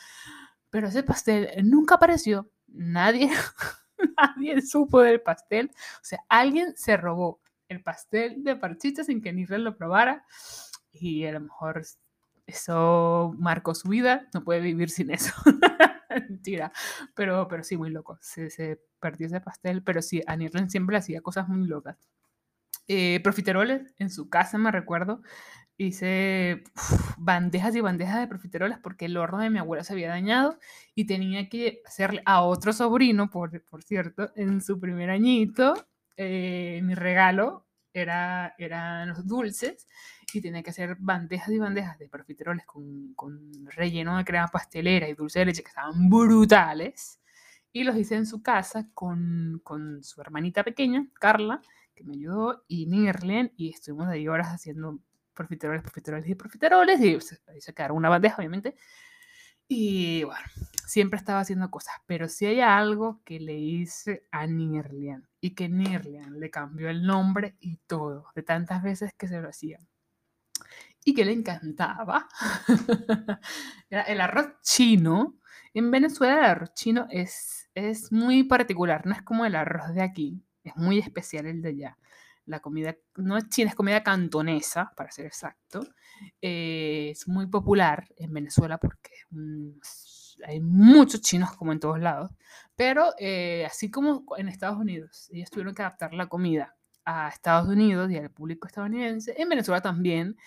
Pero 0.70 0.88
ese 0.88 1.04
pastel 1.04 1.50
nunca 1.70 1.96
apareció, 1.96 2.50
nadie, 2.68 3.30
nadie 4.18 4.62
supo 4.62 5.02
del 5.02 5.22
pastel, 5.22 5.72
o 5.74 6.04
sea, 6.04 6.20
alguien 6.30 6.76
se 6.76 6.98
robó 6.98 7.44
el 7.70 7.82
pastel 7.82 8.44
de 8.44 8.56
parchita 8.56 9.04
sin 9.04 9.22
que 9.22 9.34
Nirlen 9.34 9.64
lo 9.64 9.76
probara. 9.76 10.26
Y 10.92 11.26
a 11.26 11.32
lo 11.32 11.42
mejor 11.42 11.84
eso 12.46 13.34
marcó 13.38 13.74
su 13.76 13.90
vida, 13.90 14.28
no 14.34 14.44
puede 14.44 14.62
vivir 14.62 14.90
sin 14.90 15.12
eso. 15.12 15.34
Mentira, 16.30 16.72
pero, 17.16 17.48
pero 17.48 17.64
sí, 17.64 17.78
muy 17.78 17.90
loco. 17.90 18.18
Se, 18.22 18.50
se 18.50 18.80
perdió 19.00 19.28
ese 19.28 19.42
pastel, 19.42 19.84
pero 19.84 20.02
sí, 20.02 20.22
a 20.28 20.36
Nirlen 20.36 20.70
siempre 20.70 20.98
hacía 20.98 21.22
cosas 21.22 21.48
muy 21.48 21.68
locas. 21.68 21.98
Eh, 22.88 23.22
profiteroles 23.24 23.94
en 23.98 24.10
su 24.10 24.30
casa, 24.30 24.58
me 24.58 24.72
recuerdo. 24.72 25.22
Hice 25.78 26.64
bandejas 27.18 27.76
y 27.76 27.82
bandejas 27.82 28.20
de 28.20 28.28
profiteroles 28.28 28.78
porque 28.80 29.06
el 29.06 29.18
horno 29.18 29.40
de 29.40 29.50
mi 29.50 29.60
abuela 29.60 29.84
se 29.84 29.94
había 29.94 30.10
dañado 30.10 30.60
y 30.96 31.06
tenía 31.08 31.50
que 31.50 31.82
hacerle 31.86 32.22
a 32.26 32.44
otro 32.44 32.74
sobrino, 32.74 33.30
por, 33.30 33.64
por 33.66 33.84
cierto, 33.84 34.32
en 34.36 34.62
su 34.62 34.80
primer 34.80 35.10
añito, 35.10 35.74
eh, 36.18 36.82
mi 36.84 36.96
regalo 36.96 37.66
era, 37.94 38.56
eran 38.60 39.10
los 39.10 39.28
dulces 39.28 39.88
y 40.40 40.42
tenía 40.42 40.64
que 40.64 40.72
hacer 40.72 40.96
bandejas 41.00 41.50
y 41.50 41.60
bandejas 41.60 41.98
de 42.00 42.10
profiteroles 42.10 42.66
con, 42.66 43.14
con 43.14 43.52
relleno 43.68 44.18
de 44.18 44.26
crema 44.26 44.48
pastelera 44.48 45.08
y 45.08 45.14
dulce 45.14 45.40
de 45.40 45.46
leche 45.46 45.64
que 45.64 45.70
estaban 45.70 46.10
brutales. 46.10 47.20
Y 47.72 47.84
los 47.84 47.96
hice 47.96 48.16
en 48.16 48.26
su 48.26 48.44
casa 48.44 48.90
con, 48.94 49.62
con 49.64 50.04
su 50.04 50.22
hermanita 50.22 50.64
pequeña, 50.64 51.08
Carla, 51.20 51.62
que 51.96 52.04
me 52.04 52.14
ayudó, 52.14 52.64
y 52.68 52.86
Nirlen, 52.86 53.52
y 53.56 53.70
estuvimos 53.70 54.08
ahí 54.08 54.28
horas 54.28 54.50
haciendo 54.50 55.00
profiteroles, 55.34 55.82
profiteroles 55.82 56.28
y 56.30 56.36
profiteroles, 56.36 57.00
y 57.02 57.18
ahí 57.48 57.62
se 57.62 57.74
quedaron 57.74 57.98
una 57.98 58.10
bandeja, 58.10 58.38
obviamente. 58.38 58.76
Y 59.68 60.24
bueno, 60.24 60.46
siempre 60.86 61.18
estaba 61.18 61.40
haciendo 61.40 61.72
cosas, 61.72 61.96
pero 62.06 62.28
si 62.28 62.46
hay 62.46 62.60
algo 62.60 63.22
que 63.26 63.40
le 63.40 63.58
hice 63.58 64.28
a 64.32 64.46
Nirlian 64.46 65.28
y 65.42 65.56
que 65.56 65.70
Nirlian 65.70 66.40
le 66.40 66.52
cambió 66.52 66.90
el 66.90 67.04
nombre 67.04 67.56
y 67.60 67.78
todo, 67.88 68.28
de 68.36 68.44
tantas 68.44 68.84
veces 68.84 69.14
que 69.18 69.28
se 69.28 69.42
lo 69.42 69.50
hacía. 69.50 69.80
Y 71.06 71.14
que 71.14 71.26
le 71.26 71.34
encantaba. 71.34 72.28
Era 73.90 74.04
el 74.04 74.22
arroz 74.22 74.62
chino. 74.62 75.38
En 75.74 75.92
Venezuela 75.92 76.36
el 76.40 76.46
arroz 76.46 76.74
chino 76.74 77.08
es, 77.10 77.70
es 77.74 78.12
muy 78.12 78.44
particular, 78.44 79.06
no 79.06 79.14
es 79.14 79.22
como 79.24 79.46
el 79.46 79.56
arroz 79.56 79.94
de 79.96 80.04
aquí, 80.04 80.44
es 80.64 80.76
muy 80.76 81.00
especial 81.00 81.48
el 81.48 81.62
de 81.62 81.70
allá. 81.70 81.98
La 82.46 82.60
comida 82.60 82.96
no 83.16 83.38
es 83.38 83.48
china, 83.50 83.70
es 83.70 83.76
comida 83.76 84.04
cantonesa, 84.04 84.92
para 84.96 85.12
ser 85.12 85.26
exacto. 85.26 85.82
Eh, 86.42 87.10
es 87.12 87.28
muy 87.28 87.48
popular 87.48 88.06
en 88.18 88.34
Venezuela 88.34 88.78
porque 88.78 89.12
hay 90.46 90.60
muchos 90.60 91.22
chinos 91.22 91.56
como 91.56 91.72
en 91.72 91.80
todos 91.80 92.00
lados. 92.00 92.32
Pero 92.76 93.14
eh, 93.18 93.66
así 93.66 93.90
como 93.90 94.26
en 94.38 94.50
Estados 94.50 94.78
Unidos, 94.78 95.30
ellos 95.32 95.50
tuvieron 95.50 95.74
que 95.74 95.84
adaptar 95.84 96.14
la 96.14 96.28
comida 96.28 96.76
a 97.06 97.30
Estados 97.30 97.68
Unidos 97.68 98.12
y 98.12 98.18
al 98.18 98.32
público 98.32 98.68
estadounidense, 98.68 99.34
en 99.38 99.50
Venezuela 99.50 99.82
también. 99.82 100.38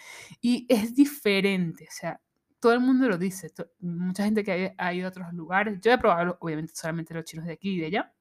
Y 0.41 0.67
es 0.69 0.95
diferente, 0.95 1.87
o 1.89 1.93
sea, 1.93 2.21
todo 2.61 2.73
el 2.73 2.81
mundo 2.81 3.09
lo 3.09 3.19
dice, 3.19 3.53
mucha 3.81 4.25
gente 4.25 4.43
que 4.45 4.75
ha, 4.77 4.95
ido 4.95 5.07
a 5.07 5.11
otros 5.11 5.33
lugares, 5.33 5.81
yo 5.81 5.93
he 5.93 5.99
probado 5.99 6.39
obviamente 6.41 6.75
solamente 6.75 7.15
los 7.15 7.25
chinos 7.25 7.47
de 7.47 7.53
aquí 7.53 7.75
y 7.75 7.81
de 7.81 7.87
allá, 7.87 8.15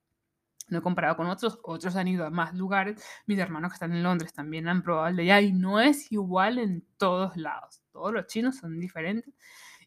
no 0.67 0.79
he 0.79 0.81
comparado 0.81 1.15
con 1.17 1.27
otros, 1.27 1.59
otros 1.63 1.95
han 1.95 2.07
ido 2.07 2.25
a 2.25 2.29
más 2.29 2.53
lugares, 2.53 3.03
mis 3.27 3.39
hermanos 3.39 3.71
que 3.71 3.75
están 3.75 3.93
en 3.93 4.03
Londres 4.03 4.33
también 4.33 4.67
han 4.67 4.83
probado 4.83 5.07
el 5.07 5.15
de 5.15 5.23
allá 5.23 5.41
y 5.41 5.53
no 5.53 5.79
es 5.79 6.11
igual 6.11 6.59
en 6.59 6.85
todos 6.97 7.37
lados, 7.37 7.81
todos 7.91 8.13
los 8.13 8.27
chinos 8.27 8.57
son 8.57 8.79
diferentes 8.79 9.33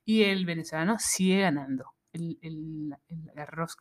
y 0.04 0.24
el 0.24 0.46
venezolano 0.46 0.96
sigue 0.98 1.42
ganando, 1.42 1.92
el, 2.12 2.38
el, 2.42 2.96
el 3.08 3.38
arroz 3.38 3.76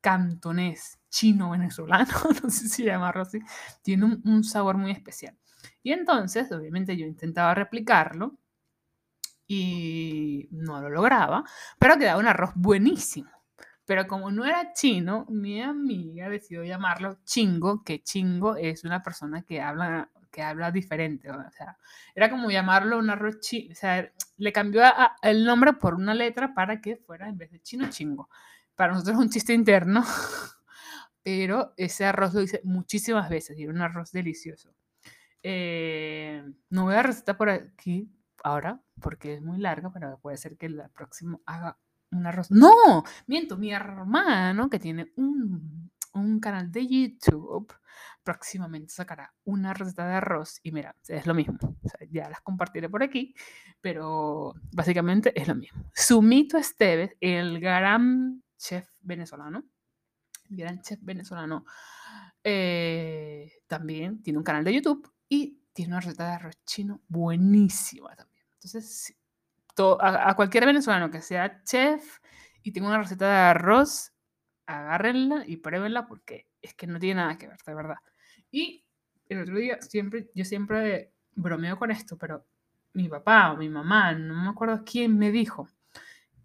cantonés 0.00 0.98
chino-venezolano, 1.08 2.06
no 2.42 2.50
sé 2.50 2.68
si 2.68 2.68
se 2.68 2.84
llama 2.84 3.08
arroz 3.08 3.28
así, 3.28 3.40
tiene 3.82 4.20
un, 4.24 4.44
sabor 4.44 4.76
muy 4.76 4.90
especial. 4.90 5.36
Y 5.82 5.92
entonces, 5.92 6.50
obviamente 6.52 6.96
yo 6.96 7.06
intentaba 7.06 7.54
replicarlo 7.54 8.38
y 9.46 10.48
no 10.50 10.80
lo 10.80 10.90
lograba, 10.90 11.44
pero 11.78 11.96
quedaba 11.96 12.20
un 12.20 12.26
arroz 12.26 12.52
buenísimo. 12.54 13.30
Pero 13.86 14.06
como 14.06 14.30
no 14.30 14.44
era 14.44 14.74
chino, 14.74 15.24
mi 15.30 15.62
amiga 15.62 16.28
decidió 16.28 16.62
llamarlo 16.62 17.20
Chingo, 17.24 17.82
que 17.82 18.02
Chingo 18.02 18.54
es 18.56 18.84
una 18.84 19.02
persona 19.02 19.42
que 19.42 19.62
habla, 19.62 20.10
que 20.30 20.42
habla 20.42 20.70
diferente. 20.70 21.30
O 21.30 21.50
sea, 21.50 21.78
era 22.14 22.28
como 22.28 22.50
llamarlo 22.50 22.98
un 22.98 23.08
arroz 23.08 23.40
chino. 23.40 23.72
O 23.72 23.74
sea, 23.74 24.12
le 24.36 24.52
cambió 24.52 24.82
el 25.22 25.42
nombre 25.42 25.72
por 25.72 25.94
una 25.94 26.12
letra 26.12 26.52
para 26.52 26.82
que 26.82 26.96
fuera 26.96 27.30
en 27.30 27.38
vez 27.38 27.50
de 27.50 27.62
chino, 27.62 27.88
Chingo. 27.88 28.28
Para 28.78 28.92
nosotros 28.92 29.16
es 29.16 29.22
un 29.22 29.28
chiste 29.28 29.52
interno, 29.52 30.04
pero 31.24 31.74
ese 31.76 32.04
arroz 32.04 32.32
lo 32.32 32.42
hice 32.42 32.60
muchísimas 32.62 33.28
veces 33.28 33.58
y 33.58 33.64
era 33.64 33.72
un 33.72 33.80
arroz 33.80 34.12
delicioso. 34.12 34.72
Eh, 35.42 36.44
no 36.70 36.84
voy 36.84 36.94
a 36.94 37.02
recetar 37.02 37.36
por 37.36 37.50
aquí 37.50 38.08
ahora 38.44 38.80
porque 39.00 39.34
es 39.34 39.42
muy 39.42 39.58
larga, 39.58 39.90
pero 39.92 40.16
puede 40.20 40.36
ser 40.36 40.56
que 40.56 40.68
la 40.68 40.88
próxima 40.90 41.40
haga 41.44 41.76
un 42.12 42.24
arroz. 42.24 42.52
No, 42.52 43.02
miento, 43.26 43.56
mi 43.56 43.72
hermano 43.72 44.70
que 44.70 44.78
tiene 44.78 45.12
un, 45.16 45.90
un 46.14 46.38
canal 46.38 46.70
de 46.70 46.86
YouTube 46.86 47.74
próximamente 48.22 48.92
sacará 48.92 49.34
una 49.42 49.74
receta 49.74 50.06
de 50.06 50.14
arroz 50.14 50.60
y 50.62 50.70
mira, 50.70 50.94
es 51.08 51.26
lo 51.26 51.34
mismo. 51.34 51.58
O 51.82 51.88
sea, 51.88 52.06
ya 52.08 52.30
las 52.30 52.42
compartiré 52.42 52.88
por 52.88 53.02
aquí, 53.02 53.34
pero 53.80 54.54
básicamente 54.70 55.32
es 55.34 55.48
lo 55.48 55.56
mismo. 55.56 55.90
Sumito 55.92 56.56
Esteves, 56.58 57.16
el 57.20 57.58
gran 57.58 58.44
chef 58.58 58.88
venezolano, 59.00 59.64
el 60.50 60.56
gran 60.56 60.82
chef 60.82 60.98
venezolano, 61.02 61.64
eh, 62.42 63.62
también 63.66 64.22
tiene 64.22 64.38
un 64.38 64.44
canal 64.44 64.64
de 64.64 64.74
YouTube 64.74 65.10
y 65.28 65.60
tiene 65.72 65.92
una 65.92 66.00
receta 66.00 66.26
de 66.26 66.32
arroz 66.32 66.64
chino 66.64 67.00
buenísima 67.08 68.14
también. 68.16 68.44
Entonces, 68.54 69.16
a, 70.00 70.34
cualquier 70.34 70.66
venezolano 70.66 71.10
que 71.10 71.22
sea 71.22 71.62
chef 71.62 72.18
y 72.62 72.72
tenga 72.72 72.88
una 72.88 72.98
receta 72.98 73.28
de 73.28 73.36
arroz, 73.36 74.12
agárrenla 74.66 75.44
y 75.46 75.58
pruébenla 75.58 76.06
porque 76.06 76.48
es 76.60 76.74
que 76.74 76.86
no 76.86 76.98
tiene 76.98 77.20
nada 77.20 77.38
que 77.38 77.46
ver, 77.46 77.58
de 77.64 77.74
verdad. 77.74 77.98
Y 78.50 78.84
el 79.28 79.42
otro 79.42 79.56
día, 79.56 79.80
siempre, 79.80 80.30
yo 80.34 80.44
siempre 80.44 81.12
bromeo 81.34 81.78
con 81.78 81.90
esto, 81.90 82.18
pero 82.18 82.44
mi 82.94 83.08
papá 83.08 83.52
o 83.52 83.56
mi 83.56 83.68
mamá, 83.68 84.12
no 84.12 84.42
me 84.42 84.50
acuerdo 84.50 84.82
quién 84.84 85.16
me 85.16 85.30
dijo 85.30 85.68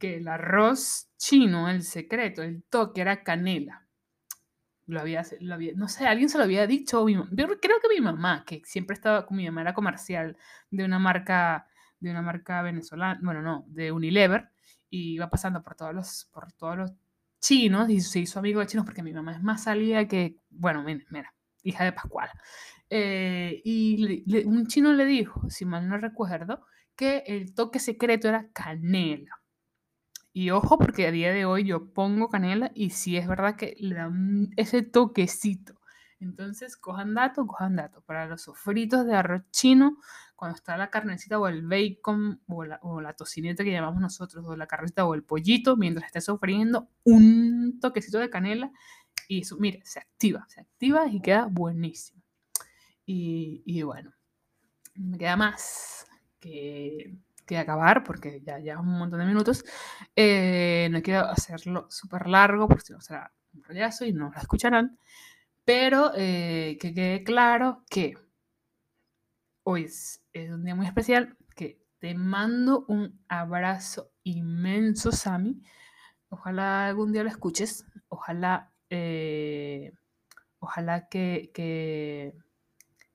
que 0.04 0.18
el 0.18 0.28
arroz 0.28 1.08
chino, 1.16 1.70
el 1.70 1.82
secreto, 1.82 2.44
el 2.44 2.66
toque 2.66 3.00
era 3.00 3.24
canela. 3.24 3.88
Lo 4.86 5.00
había, 5.00 5.24
lo 5.40 5.58
no 5.78 5.88
sé, 5.88 6.06
alguien 6.06 6.28
se 6.28 6.38
lo 6.38 6.44
había 6.44 6.68
dicho. 6.68 7.08
Yo 7.08 7.26
creo 7.32 7.80
que 7.80 7.88
mi 7.88 8.02
mamá, 8.02 8.44
que 8.46 8.62
siempre 8.66 8.96
estaba 8.96 9.26
con 9.26 9.38
mi 9.38 9.46
mamá, 9.46 9.62
era 9.62 9.74
comercial 9.74 10.36
de 10.70 10.84
una 10.84 11.00
marca 11.00 11.68
de 12.02 12.12
una 12.12 12.22
marca 12.22 12.62
venezolana, 12.64 13.18
bueno, 13.24 13.42
no, 13.42 13.64
de 13.70 13.94
Unilever, 13.94 14.50
y 14.90 15.14
iba 15.14 15.30
pasando 15.30 15.64
por 15.64 15.76
todos 15.76 15.96
los, 15.96 16.30
por 16.34 16.52
todos 16.52 16.76
los 16.76 16.92
chinos 17.40 17.90
y 17.90 18.02
se 18.02 18.20
hizo 18.20 18.40
amigo 18.40 18.60
de 18.60 18.68
chinos 18.68 18.86
porque 18.86 19.04
mi 19.04 19.14
mamá 19.14 19.32
es 19.38 19.42
más 19.42 19.64
salida 19.64 20.06
que, 20.06 20.36
bueno, 20.50 20.84
mira, 20.84 21.34
hija 21.64 21.86
de 21.86 21.94
Pascual. 21.94 22.30
Eh, 22.90 23.62
y 23.64 24.44
un 24.46 24.68
chino 24.68 24.92
le 24.92 25.06
dijo, 25.06 25.50
si 25.50 25.64
mal 25.64 25.88
no 25.88 25.98
recuerdo, 25.98 26.66
que 26.94 27.24
el 27.26 27.56
toque 27.56 27.80
secreto 27.80 28.28
era 28.28 28.50
canela. 28.52 29.43
Y 30.34 30.50
ojo, 30.50 30.80
porque 30.80 31.06
a 31.06 31.12
día 31.12 31.32
de 31.32 31.46
hoy 31.46 31.64
yo 31.64 31.94
pongo 31.94 32.28
canela 32.28 32.72
y 32.74 32.90
sí 32.90 33.18
es 33.18 33.28
verdad 33.28 33.56
que 33.56 33.76
le 33.80 33.96
da 33.96 34.12
ese 34.58 34.82
toquecito. 34.82 35.76
Entonces, 36.20 36.76
cojan 36.76 37.14
datos, 37.14 37.46
cojan 37.48 37.76
datos. 37.76 38.04
Para 38.06 38.26
los 38.28 38.42
sofritos 38.42 39.06
de 39.06 39.14
arroz 39.14 39.44
chino, 39.52 39.98
cuando 40.36 40.56
está 40.56 40.76
la 40.76 40.90
carnecita 40.90 41.38
o 41.38 41.48
el 41.48 41.68
bacon 41.68 42.42
o 42.48 42.64
la, 42.64 42.80
o 42.82 43.00
la, 43.00 43.14
tocineta 43.14 43.64
que 43.64 43.72
llamamos 43.72 44.02
nosotros, 44.02 44.44
o 44.48 44.56
la 44.56 44.66
carnecita 44.66 45.06
o 45.06 45.14
el 45.14 45.24
pollito, 45.24 45.78
mientras 45.78 46.08
esté 46.08 46.22
sofriendo, 46.22 46.90
un 47.04 47.80
toquecito 47.80 48.18
de 48.18 48.30
canela 48.30 48.72
y 49.28 49.42
eso, 49.42 49.58
mire, 49.58 49.82
se 49.86 50.00
activa, 50.00 50.46
se 50.50 50.62
activa 50.62 51.08
y 51.08 51.22
queda 51.22 51.46
buenísimo. 51.46 52.24
Y, 53.06 53.62
y 53.66 53.84
bueno, 53.84 54.14
me 54.96 55.18
queda 55.18 55.36
más 55.36 56.08
que, 56.40 57.18
que, 57.46 57.58
acabar 57.58 58.04
porque 58.04 58.42
ya 58.42 58.60
lleva 58.60 58.82
un 58.82 58.98
montón 58.98 59.20
de 59.20 59.26
minutos. 59.26 59.64
Eh, 60.16 60.90
no 60.92 61.02
quiero 61.02 61.26
hacerlo 61.26 61.88
súper 61.90 62.28
largo 62.28 62.68
porque 62.68 62.86
si 62.86 62.94
no 62.94 63.02
será 63.02 63.32
un 63.54 63.64
rollazo 63.64 64.06
y 64.06 64.14
no 64.14 64.32
lo 64.32 64.38
escucharán. 64.40 64.98
Pero 65.66 66.12
eh, 66.16 66.78
que 66.80 66.94
quede 66.94 67.24
claro 67.24 67.84
que 67.90 68.16
hoy 69.64 69.86
es, 69.86 70.22
es, 70.34 70.52
un 70.52 70.64
día 70.64 70.76
muy 70.76 70.86
especial, 70.86 71.38
que 71.56 71.80
te 72.00 72.16
mando 72.16 72.86
un 72.88 73.20
abrazo 73.28 74.12
inmenso, 74.24 75.12
Sami. 75.12 75.62
Ojalá 76.30 76.88
algún 76.88 77.14
día 77.14 77.24
lo 77.24 77.30
escuches, 77.30 77.86
ojalá, 78.10 78.72
eh, 78.90 79.94
ojalá 80.60 81.08
que, 81.08 81.52
que, 81.54 82.36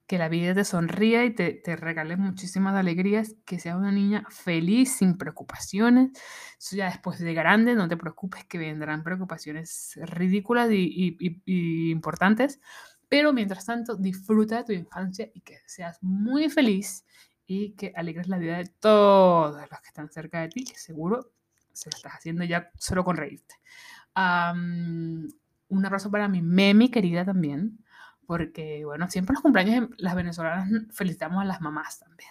que, 0.09 0.17
la 0.17 0.27
vida 0.27 0.55
te 0.55 0.65
sonría 0.65 1.23
y 1.23 1.35
te, 1.35 1.53
te, 1.53 1.75
regale 1.75 2.17
muchísimas 2.17 2.75
alegrías, 2.75 3.35
que 3.45 3.59
seas 3.59 3.77
una 3.77 3.91
niña 3.91 4.25
feliz, 4.29 4.97
sin 4.97 5.17
preocupaciones. 5.17 6.11
Eso 6.57 6.75
ya 6.75 6.85
después 6.85 7.19
de 7.19 7.33
grande, 7.33 7.75
no 7.75 7.87
te 7.87 7.95
preocupes 7.95 8.43
que 8.45 8.57
vendrán 8.57 9.03
preocupaciones 9.03 9.99
ridículas 10.01 10.69
y, 10.71 11.17
importantes, 11.91 12.59
Pero 13.07 13.33
mientras 13.33 13.65
tanto, 13.65 13.95
disfruta 13.95 14.57
de 14.57 14.63
tu 14.63 14.73
infancia 14.73 15.29
y 15.33 15.41
que 15.41 15.59
seas 15.65 15.99
muy 16.01 16.49
feliz 16.49 17.05
y 17.45 17.71
que 17.75 17.93
alegres 17.95 18.27
la 18.27 18.37
vida 18.37 18.57
de 18.57 18.65
todos 18.79 19.55
los 19.55 19.81
que 19.81 19.87
están 19.87 20.11
cerca 20.11 20.41
de 20.41 20.49
ti, 20.49 20.63
que 20.65 20.77
seguro 20.77 21.31
se 21.73 21.89
lo 21.89 21.95
estás 21.95 22.13
haciendo 22.13 22.43
ya 22.43 22.71
solo 22.77 23.03
con 23.03 23.17
reírte. 23.17 23.55
un 24.15 25.85
abrazo 25.85 26.11
para 26.11 26.27
mi 26.27 26.41
memi 26.41 26.89
querida 26.89 27.25
también, 27.25 27.79
porque, 28.29 28.85
bueno, 28.85 29.09
siempre 29.09 29.33
los 29.33 29.41
cumpleaños 29.41 29.89
las 29.97 30.13
venezolanas 30.13 30.69
felicitamos 30.91 31.41
a 31.41 31.45
las 31.45 31.61
mamás 31.61 31.97
también, 31.97 32.29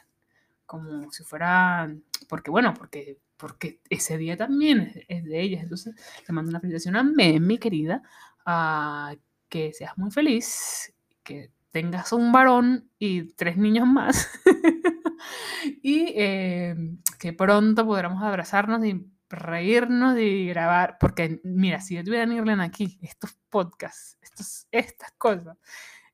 como 0.64 1.10
si 1.10 1.24
fuera, 1.24 1.92
porque, 2.28 2.52
bueno, 2.52 2.72
porque, 2.72 3.18
porque 3.36 3.80
ese 3.90 4.16
día 4.16 4.36
también 4.36 4.92
es, 5.08 5.24
de 5.24 5.40
ellas. 5.40 5.64
Entonces, 5.64 5.96
te 6.24 6.32
mando 6.32 6.50
una 6.50 6.60
felicitación 6.60 6.94
a 6.94 7.02
memi 7.02 7.58
querida, 7.58 8.04
a 8.46 9.16
que 9.48 9.72
seas 9.72 9.98
muy 9.98 10.12
feliz, 10.12 10.94
que 11.24 11.50
tengas 11.72 12.12
un 12.12 12.30
varón 12.30 12.88
y 13.00 13.32
tres 13.32 13.56
niños 13.56 13.88
más. 13.88 14.28
y 15.82 16.12
em, 16.14 17.02
que 17.18 17.32
pronto 17.32 17.84
podremos 17.84 18.22
abrazarnos 18.22 18.84
y 18.84 19.04
reírnos 19.30 20.18
y 20.18 20.46
grabar, 20.48 20.96
porque 20.98 21.40
mira, 21.44 21.80
si 21.80 21.94
yo 21.94 22.04
tuviera 22.04 22.30
a 22.30 22.34
Irlen 22.34 22.60
aquí, 22.60 22.98
estos 23.02 23.38
podcasts, 23.48 24.18
estos, 24.22 24.66
estas 24.70 25.12
cosas, 25.12 25.56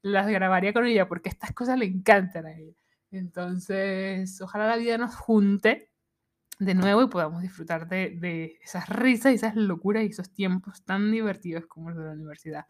las 0.02 0.26
grabaría 0.28 0.72
con 0.72 0.86
ella 0.86 1.08
porque 1.08 1.28
estas 1.28 1.52
cosas 1.52 1.78
le 1.78 1.86
encantan 1.86 2.46
a 2.46 2.52
ella. 2.52 2.74
Entonces, 3.10 4.40
ojalá 4.40 4.66
la 4.66 4.76
vida 4.76 4.98
nos 4.98 5.14
junte 5.14 5.90
de 6.58 6.74
nuevo 6.74 7.02
y 7.02 7.08
podamos 7.08 7.42
disfrutar 7.42 7.88
de, 7.88 8.10
de 8.10 8.58
esas 8.62 8.88
risas 8.88 9.32
y 9.32 9.36
esas 9.36 9.56
locuras 9.56 10.04
y 10.04 10.06
esos 10.06 10.32
tiempos 10.32 10.84
tan 10.84 11.10
divertidos 11.10 11.66
como 11.66 11.90
los 11.90 11.98
de 11.98 12.04
la 12.04 12.12
universidad. 12.12 12.66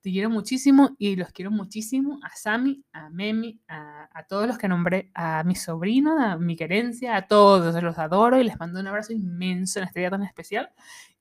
Te 0.00 0.10
quiero 0.10 0.30
muchísimo 0.30 0.96
y 0.98 1.16
los 1.16 1.30
quiero 1.30 1.50
muchísimo 1.50 2.20
a 2.22 2.34
Sami, 2.34 2.84
a 2.92 3.10
Memi, 3.10 3.60
a, 3.68 4.08
todos 4.28 4.46
los 4.46 4.56
que 4.56 4.68
nombré, 4.68 5.10
a 5.14 5.44
mi 5.44 5.54
sobrino, 5.54 6.18
a 6.18 6.36
mi 6.38 6.56
querencia, 6.56 7.16
a 7.16 7.26
todos, 7.26 7.82
los 7.82 7.98
adoro 7.98 8.40
y 8.40 8.44
les 8.44 8.58
mando 8.58 8.80
un 8.80 8.86
abrazo 8.86 9.12
inmenso 9.12 9.78
en 9.78 9.86
este 9.86 10.00
día 10.00 10.10
tan 10.10 10.22
especial 10.22 10.70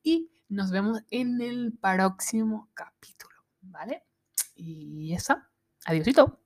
y 0.02 0.32
nos 0.48 0.72
vemos 0.72 1.02
en 1.12 1.42
el 1.42 1.74
próximo 1.80 2.70
capítulo, 2.74 3.36
¿vale? 3.62 4.04
Y 4.56 5.14
eso, 5.14 5.38
adiósito. 5.86 6.40